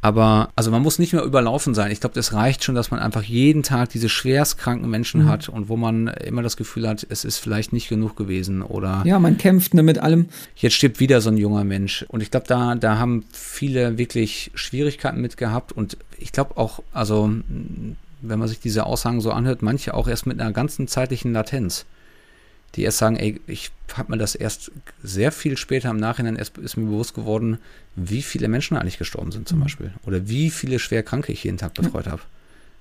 Aber 0.00 0.50
also 0.54 0.70
man 0.70 0.82
muss 0.82 1.00
nicht 1.00 1.12
mehr 1.12 1.24
überlaufen 1.24 1.74
sein. 1.74 1.90
Ich 1.90 1.98
glaube, 2.00 2.14
das 2.14 2.32
reicht 2.32 2.62
schon, 2.62 2.76
dass 2.76 2.92
man 2.92 3.00
einfach 3.00 3.24
jeden 3.24 3.64
Tag 3.64 3.88
diese 3.88 4.08
schwerstkranken 4.08 4.88
Menschen 4.88 5.24
Mhm. 5.24 5.28
hat 5.28 5.48
und 5.48 5.68
wo 5.68 5.76
man 5.76 6.06
immer 6.06 6.42
das 6.42 6.56
Gefühl 6.56 6.86
hat, 6.88 7.04
es 7.10 7.24
ist 7.24 7.38
vielleicht 7.38 7.72
nicht 7.72 7.88
genug 7.88 8.16
gewesen 8.16 8.62
oder 8.62 9.02
Ja, 9.04 9.18
man 9.18 9.38
kämpft 9.38 9.74
ne, 9.74 9.82
mit 9.82 9.98
allem. 9.98 10.26
jetzt 10.54 10.74
stirbt 10.74 11.00
wieder 11.00 11.20
so 11.20 11.30
ein 11.30 11.36
junger 11.36 11.64
Mensch. 11.64 12.04
Und 12.08 12.22
ich 12.22 12.30
glaube, 12.30 12.46
da, 12.46 12.76
da 12.76 12.98
haben 12.98 13.24
viele 13.32 13.98
wirklich 13.98 14.52
Schwierigkeiten 14.54 15.20
mit 15.20 15.36
gehabt 15.36 15.72
und 15.72 15.96
ich 16.16 16.30
glaube 16.30 16.56
auch, 16.56 16.80
also 16.92 17.32
wenn 18.20 18.38
man 18.38 18.46
sich 18.48 18.60
diese 18.60 18.86
Aussagen 18.86 19.20
so 19.20 19.32
anhört, 19.32 19.62
manche 19.62 19.94
auch 19.94 20.06
erst 20.06 20.26
mit 20.26 20.40
einer 20.40 20.52
ganzen 20.52 20.86
zeitlichen 20.86 21.32
Latenz, 21.32 21.86
die 22.74 22.82
erst 22.82 22.98
sagen, 22.98 23.16
ey, 23.16 23.40
ich 23.46 23.70
habe 23.94 24.12
mir 24.12 24.18
das 24.18 24.34
erst 24.34 24.70
sehr 25.02 25.32
viel 25.32 25.56
später 25.56 25.90
im 25.90 25.96
Nachhinein 25.96 26.36
erst 26.36 26.58
ist 26.58 26.76
mir 26.76 26.84
bewusst 26.86 27.14
geworden, 27.14 27.58
wie 27.96 28.22
viele 28.22 28.48
Menschen 28.48 28.76
eigentlich 28.76 28.98
gestorben 28.98 29.32
sind 29.32 29.48
zum 29.48 29.58
Mhm. 29.58 29.62
Beispiel 29.62 29.92
oder 30.06 30.28
wie 30.28 30.50
viele 30.50 30.78
schwer 30.78 31.02
Kranke 31.02 31.32
ich 31.32 31.44
jeden 31.44 31.56
Tag 31.58 31.74
betreut 31.74 32.06
habe. 32.06 32.20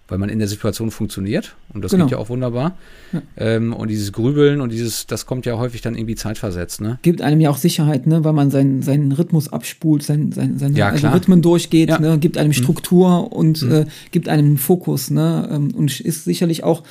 Weil 0.10 0.20
man 0.20 0.30
in 0.30 0.40
der 0.40 0.48
Situation 0.48 0.90
funktioniert 0.90 1.56
und 1.74 1.84
das 1.84 1.92
Genau. 1.92 2.06
geht 2.06 2.14
ja 2.14 2.18
auch 2.18 2.30
wunderbar. 2.30 2.78
Ja. 3.12 3.22
Ähm, 3.36 3.74
und 3.74 3.90
dieses 3.90 4.14
Grübeln 4.14 4.62
und 4.62 4.72
dieses, 4.72 5.06
das 5.06 5.26
kommt 5.26 5.46
ja 5.46 5.58
häufig 5.58 5.82
dann 5.82 5.96
irgendwie 5.96 6.16
zeitversetzt, 6.16 6.80
ne? 6.80 6.98
gibt 7.02 7.22
einem 7.22 7.42
ja 7.42 7.50
auch 7.50 7.58
Sicherheit, 7.58 8.08
ne, 8.08 8.24
weil 8.24 8.32
man 8.32 8.50
seinen, 8.50 8.82
seinen 8.84 9.12
Rhythmus 9.12 9.52
abspult, 9.52 10.04
sein, 10.04 10.32
sein, 10.32 10.60
seine 10.60 10.78
Ja, 10.78 10.92
klar. 10.92 11.12
Algorithmen 11.12 11.42
durchgeht, 11.42 11.90
Ja. 11.90 12.00
ne, 12.00 12.18
gibt 12.20 12.38
einem 12.38 12.54
Struktur 12.54 13.34
und 13.34 13.62
Mhm. 13.64 13.72
äh, 13.72 13.86
gibt 14.12 14.30
einem 14.30 14.46
einen 14.48 14.58
Fokus, 14.58 15.10
ne, 15.10 15.50
ähm, 15.52 15.74
und 15.76 16.00
ist 16.00 16.24
sicherlich 16.24 16.64
auch 16.64 16.84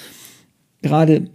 gerade 0.83 1.29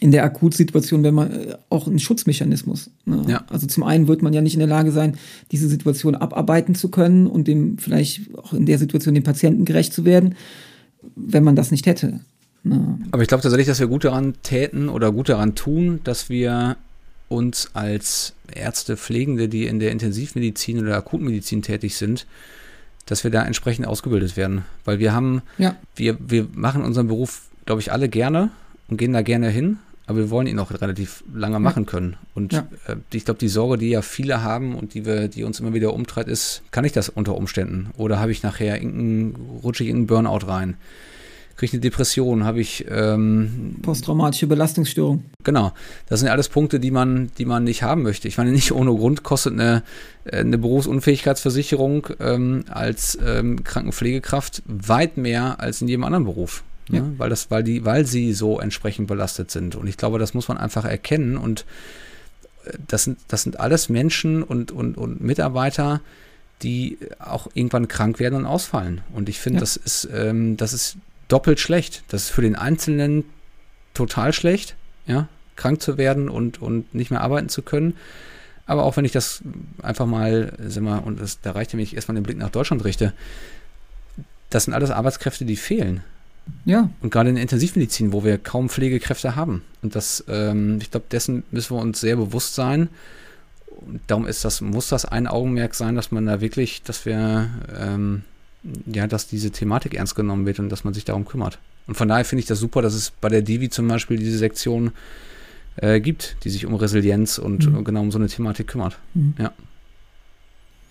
in 0.00 0.10
der 0.10 0.24
Akutsituation, 0.24 1.02
wenn 1.04 1.14
man 1.14 1.30
äh, 1.30 1.54
auch 1.68 1.86
ein 1.86 1.98
Schutzmechanismus. 1.98 2.90
Ne? 3.04 3.24
Ja. 3.28 3.44
Also 3.48 3.66
zum 3.66 3.84
einen 3.84 4.08
wird 4.08 4.22
man 4.22 4.32
ja 4.32 4.40
nicht 4.40 4.54
in 4.54 4.60
der 4.60 4.68
Lage 4.68 4.92
sein, 4.92 5.16
diese 5.52 5.68
Situation 5.68 6.14
abarbeiten 6.14 6.74
zu 6.74 6.88
können 6.88 7.26
und 7.26 7.46
dem 7.46 7.78
vielleicht 7.78 8.34
auch 8.36 8.52
in 8.54 8.66
der 8.66 8.78
Situation 8.78 9.14
dem 9.14 9.24
Patienten 9.24 9.64
gerecht 9.64 9.92
zu 9.92 10.04
werden, 10.04 10.34
wenn 11.16 11.44
man 11.44 11.54
das 11.54 11.70
nicht 11.70 11.86
hätte. 11.86 12.20
Ne? 12.64 12.98
Aber 13.10 13.22
ich 13.22 13.28
glaube 13.28 13.42
tatsächlich, 13.42 13.68
dass 13.68 13.78
wir 13.80 13.86
gut 13.86 14.04
daran 14.04 14.34
täten 14.42 14.88
oder 14.88 15.12
gut 15.12 15.28
daran 15.28 15.54
tun, 15.54 16.00
dass 16.04 16.28
wir 16.30 16.76
uns 17.28 17.70
als 17.74 18.32
Ärzte, 18.52 18.96
Pflegende, 18.96 19.48
die 19.48 19.66
in 19.66 19.78
der 19.78 19.92
Intensivmedizin 19.92 20.80
oder 20.80 20.96
Akutmedizin 20.96 21.62
tätig 21.62 21.96
sind, 21.96 22.26
dass 23.06 23.22
wir 23.22 23.30
da 23.30 23.44
entsprechend 23.44 23.86
ausgebildet 23.86 24.36
werden. 24.36 24.64
Weil 24.84 24.98
wir 24.98 25.12
haben, 25.12 25.42
Ja. 25.58 25.76
wir, 25.94 26.16
wir 26.20 26.48
machen 26.54 26.82
unseren 26.82 27.06
Beruf, 27.06 27.42
glaube 27.66 27.80
ich, 27.80 27.92
alle 27.92 28.08
gerne 28.08 28.50
und 28.88 28.96
gehen 28.96 29.12
da 29.12 29.22
gerne 29.22 29.48
hin, 29.48 29.78
aber 30.10 30.18
wir 30.18 30.30
wollen 30.30 30.48
ihn 30.48 30.58
auch 30.58 30.72
relativ 30.72 31.22
lange 31.32 31.60
machen 31.60 31.86
können. 31.86 32.16
Und 32.34 32.52
Ja. 32.52 32.66
äh, 32.88 32.96
ich 33.12 33.24
glaube, 33.24 33.38
die 33.38 33.46
Sorge, 33.48 33.78
die 33.78 33.90
ja 33.90 34.02
viele 34.02 34.42
haben 34.42 34.74
und 34.74 34.94
die 34.94 35.06
wir, 35.06 35.28
die 35.28 35.44
uns 35.44 35.60
immer 35.60 35.72
wieder 35.72 35.94
umtreibt, 35.94 36.28
ist, 36.28 36.62
kann 36.72 36.84
ich 36.84 36.90
das 36.90 37.08
unter 37.08 37.36
Umständen? 37.36 37.90
Oder 37.96 38.18
habe 38.18 38.32
ich 38.32 38.42
nachher 38.42 38.80
rutsche 39.62 39.84
ich 39.84 39.90
in 39.90 39.96
einen 39.98 40.06
Burnout 40.08 40.48
rein? 40.48 40.74
Kriege 41.54 41.66
ich 41.66 41.72
eine 41.74 41.80
Depression? 41.82 42.42
Habe 42.44 42.60
ich 42.60 42.86
ähm, 42.90 43.76
Posttraumatische 43.82 44.48
Belastungsstörung. 44.48 45.26
Genau, 45.44 45.72
das 46.08 46.18
sind 46.18 46.26
ja 46.26 46.32
alles 46.32 46.48
Punkte, 46.48 46.80
die 46.80 46.90
man, 46.90 47.30
die 47.38 47.44
man 47.44 47.62
nicht 47.62 47.84
haben 47.84 48.02
möchte. 48.02 48.26
Ich 48.26 48.36
meine, 48.36 48.50
nicht 48.50 48.72
ohne 48.72 48.90
Grund 48.92 49.22
kostet 49.22 49.52
eine, 49.52 49.84
äh, 50.24 50.38
eine 50.38 50.58
Berufsunfähigkeitsversicherung 50.58 52.08
ähm, 52.18 52.64
als 52.68 53.16
ähm, 53.24 53.62
Krankenpflegekraft 53.62 54.62
weit 54.66 55.18
mehr 55.18 55.60
als 55.60 55.82
in 55.82 55.86
jedem 55.88 56.02
anderen 56.02 56.24
Beruf. 56.24 56.64
Ne? 56.90 56.98
Ja. 56.98 57.04
Weil, 57.18 57.30
das, 57.30 57.50
weil, 57.50 57.62
die, 57.62 57.84
weil 57.84 58.06
sie 58.06 58.32
so 58.32 58.60
entsprechend 58.60 59.06
belastet 59.08 59.50
sind. 59.50 59.74
Und 59.76 59.86
ich 59.86 59.96
glaube, 59.96 60.18
das 60.18 60.34
muss 60.34 60.48
man 60.48 60.58
einfach 60.58 60.84
erkennen. 60.84 61.36
Und 61.36 61.64
äh, 62.64 62.72
das 62.88 63.04
sind, 63.04 63.18
das 63.28 63.42
sind 63.42 63.60
alles 63.60 63.88
Menschen 63.88 64.42
und, 64.42 64.72
und, 64.72 64.96
und 64.96 65.20
Mitarbeiter, 65.20 66.00
die 66.62 66.98
auch 67.18 67.48
irgendwann 67.54 67.88
krank 67.88 68.20
werden 68.20 68.34
und 68.34 68.46
ausfallen. 68.46 69.00
Und 69.12 69.28
ich 69.28 69.40
finde, 69.40 69.56
Ja. 69.56 69.60
das 69.60 69.76
ist, 69.76 70.08
ähm, 70.12 70.56
das 70.56 70.72
ist 70.72 70.96
doppelt 71.28 71.60
schlecht. 71.60 72.04
Das 72.08 72.24
ist 72.24 72.30
für 72.30 72.42
den 72.42 72.56
Einzelnen 72.56 73.24
total 73.94 74.32
schlecht, 74.32 74.76
ja, 75.06 75.28
krank 75.56 75.80
zu 75.82 75.98
werden 75.98 76.28
und, 76.28 76.60
und 76.60 76.94
nicht 76.94 77.10
mehr 77.10 77.20
arbeiten 77.20 77.48
zu 77.48 77.62
können. 77.62 77.96
Aber 78.66 78.84
auch 78.84 78.96
wenn 78.96 79.04
ich 79.04 79.12
das 79.12 79.42
einfach 79.82 80.06
mal, 80.06 80.52
sag 80.64 80.82
mal, 80.82 80.98
und 80.98 81.20
das, 81.20 81.40
da 81.40 81.52
reicht 81.52 81.72
ja, 81.72 81.76
wenn 81.76 81.82
ich 81.82 81.96
erstmal 81.96 82.14
den 82.14 82.22
Blick 82.22 82.38
nach 82.38 82.50
Deutschland 82.50 82.84
richte, 82.84 83.12
das 84.48 84.64
sind 84.64 84.74
alles 84.74 84.90
Arbeitskräfte, 84.90 85.44
die 85.44 85.56
fehlen. 85.56 86.02
Ja. 86.64 86.90
Und 87.00 87.10
gerade 87.10 87.28
in 87.30 87.36
der 87.36 87.42
Intensivmedizin, 87.42 88.12
wo 88.12 88.24
wir 88.24 88.38
kaum 88.38 88.68
Pflegekräfte 88.68 89.36
haben. 89.36 89.62
Und 89.82 89.94
das, 89.94 90.24
ähm, 90.28 90.78
ich 90.80 90.90
glaube, 90.90 91.06
dessen 91.10 91.42
müssen 91.50 91.76
wir 91.76 91.80
uns 91.80 92.00
sehr 92.00 92.16
bewusst 92.16 92.54
sein. 92.54 92.88
Und 93.66 94.00
darum 94.06 94.26
ist 94.26 94.44
das, 94.44 94.60
muss 94.60 94.88
das 94.88 95.04
ein 95.04 95.26
Augenmerk 95.26 95.74
sein, 95.74 95.94
dass 95.94 96.10
man 96.12 96.26
da 96.26 96.40
wirklich, 96.40 96.82
dass 96.82 97.06
wir, 97.06 97.48
ähm, 97.78 98.22
ja, 98.86 99.06
dass 99.06 99.26
diese 99.26 99.50
Thematik 99.50 99.94
ernst 99.94 100.14
genommen 100.14 100.44
wird 100.46 100.58
und 100.58 100.68
dass 100.68 100.84
man 100.84 100.92
sich 100.92 101.04
darum 101.04 101.24
kümmert. 101.24 101.58
Und 101.86 101.96
von 101.96 102.08
daher 102.08 102.24
finde 102.24 102.40
ich 102.40 102.46
das 102.46 102.58
super, 102.60 102.82
dass 102.82 102.94
es 102.94 103.10
bei 103.10 103.28
der 103.28 103.42
Divi 103.42 103.70
zum 103.70 103.88
Beispiel 103.88 104.18
diese 104.18 104.38
Sektion 104.38 104.92
äh, 105.76 106.00
gibt, 106.00 106.36
die 106.44 106.50
sich 106.50 106.66
um 106.66 106.74
Resilienz 106.74 107.38
und 107.38 107.66
Mhm. 107.72 107.84
genau 107.84 108.00
um 108.02 108.10
so 108.10 108.18
eine 108.18 108.28
Thematik 108.28 108.66
kümmert. 108.68 108.98
Mhm. 109.14 109.34
Ja. 109.38 109.52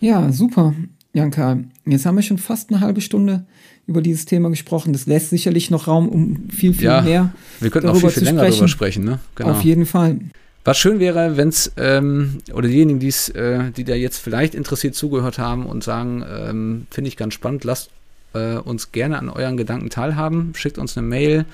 Ja, 0.01 0.31
super, 0.31 0.73
Janka. 1.13 1.59
Jetzt 1.85 2.05
haben 2.05 2.15
wir 2.15 2.21
schon 2.21 2.37
fast 2.37 2.69
eine 2.69 2.81
halbe 2.81 3.01
Stunde 3.01 3.45
über 3.87 4.01
dieses 4.01 4.25
Thema 4.25 4.49
gesprochen. 4.49 4.93
Das 4.93 5.07
lässt 5.07 5.31
sicherlich 5.31 5.71
noch 5.71 5.87
Raum, 5.87 6.07
um 6.07 6.49
viel, 6.49 6.73
viel 6.73 6.85
Ja, 6.85 7.01
mehr. 7.01 7.33
Wir 7.59 7.71
könnten 7.71 7.89
auch 7.89 7.93
darüber 7.93 8.09
viel, 8.09 8.19
viel 8.21 8.27
zu 8.27 8.35
länger 8.35 8.43
darüber 8.43 8.67
sprechen. 8.67 9.03
sprechen, 9.03 9.05
ne? 9.05 9.19
Genau. 9.35 9.51
Auf 9.51 9.61
jeden 9.63 9.85
Fall. 9.85 10.19
Was 10.65 10.77
schön 10.77 10.99
wäre, 10.99 11.37
wenn 11.37 11.49
es, 11.49 11.71
ähm, 11.77 12.39
oder 12.53 12.67
diejenigen, 12.67 12.99
die's, 12.99 13.29
äh, 13.29 13.71
die 13.71 13.85
da 13.85 13.95
jetzt 13.95 14.19
vielleicht 14.19 14.53
interessiert 14.53 14.93
zugehört 14.93 15.39
haben 15.39 15.65
und 15.65 15.83
sagen, 15.83 16.23
ähm, 16.29 16.87
finde 16.91 17.07
ich 17.07 17.17
ganz 17.17 17.33
spannend, 17.33 17.63
lasst 17.63 17.89
äh, 18.33 18.57
uns 18.57 18.91
gerne 18.91 19.17
an 19.17 19.29
euren 19.29 19.57
Gedanken 19.57 19.89
teilhaben. 19.89 20.53
Schickt 20.55 20.77
uns 20.77 20.95
eine 20.95 21.07
Mail, 21.07 21.45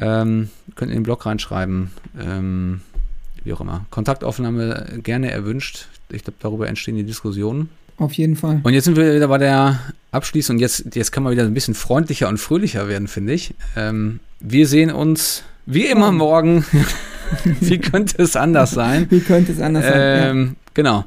ähm, 0.00 0.48
könnt 0.76 0.90
in 0.90 0.98
den 0.98 1.02
Blog 1.02 1.26
reinschreiben, 1.26 1.90
ähm, 2.18 2.80
wie 3.44 3.52
auch 3.52 3.60
immer. 3.60 3.84
Kontaktaufnahme 3.90 5.00
gerne 5.02 5.30
erwünscht. 5.30 5.88
Ich 6.10 6.24
glaube, 6.24 6.38
darüber 6.40 6.68
entstehen 6.68 6.96
die 6.96 7.04
Diskussionen. 7.04 7.68
Auf 7.98 8.12
jeden 8.14 8.36
Fall. 8.36 8.60
Und 8.62 8.74
jetzt 8.74 8.84
sind 8.84 8.96
wir 8.96 9.14
wieder 9.14 9.28
bei 9.28 9.38
der 9.38 9.78
Abschließung. 10.10 10.58
Jetzt, 10.58 10.94
jetzt 10.94 11.12
kann 11.12 11.22
man 11.22 11.32
wieder 11.32 11.44
ein 11.44 11.54
bisschen 11.54 11.74
freundlicher 11.74 12.28
und 12.28 12.38
fröhlicher 12.38 12.88
werden, 12.88 13.08
finde 13.08 13.32
ich. 13.32 13.54
Ähm, 13.76 14.20
wir 14.40 14.66
sehen 14.66 14.90
uns 14.90 15.44
wie 15.66 15.86
immer 15.86 16.10
morgen. 16.12 16.64
wie 17.60 17.78
könnte 17.78 18.20
es 18.22 18.36
anders 18.36 18.72
sein? 18.72 19.06
Wie 19.10 19.20
könnte 19.20 19.52
es 19.52 19.60
anders 19.60 19.84
sein? 19.84 19.94
Ja. 19.98 20.30
Ähm, 20.30 20.56
Genau. 20.74 21.04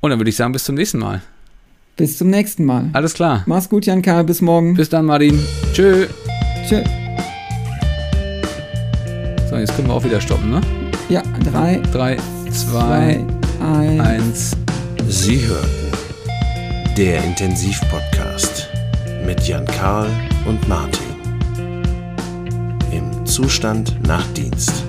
Und 0.00 0.10
dann 0.10 0.18
würde 0.18 0.30
ich 0.30 0.36
sagen, 0.36 0.52
bis 0.52 0.64
zum 0.64 0.76
nächsten 0.76 0.98
Mal. 0.98 1.22
Bis 1.96 2.18
zum 2.18 2.28
nächsten 2.28 2.64
Mal. 2.64 2.90
Alles 2.92 3.14
klar. 3.14 3.42
Mach's 3.46 3.68
gut, 3.68 3.86
Janka. 3.86 4.22
Bis 4.22 4.40
morgen. 4.40 4.74
Bis 4.74 4.88
dann, 4.88 5.06
Martin. 5.06 5.38
Tschö. 5.72 6.06
Tschö. 6.68 6.82
So, 9.48 9.56
jetzt 9.56 9.74
können 9.74 9.88
wir 9.88 9.94
auch 9.94 10.04
wieder 10.04 10.20
stoppen, 10.20 10.50
ne? 10.50 10.60
Ja, 11.08 11.22
drei, 11.50 11.80
3, 11.92 12.16
2, 12.16 12.50
zwei, 12.50 13.24
eins. 13.60 14.52
1. 14.52 14.75
Sie 15.08 15.46
hörten 15.46 15.92
der 16.96 17.22
Intensivpodcast 17.22 18.68
mit 19.24 19.46
Jan 19.46 19.64
Karl 19.64 20.10
und 20.46 20.66
Martin. 20.68 21.06
Im 22.90 23.24
Zustand 23.24 23.94
nach 24.06 24.26
Dienst. 24.32 24.84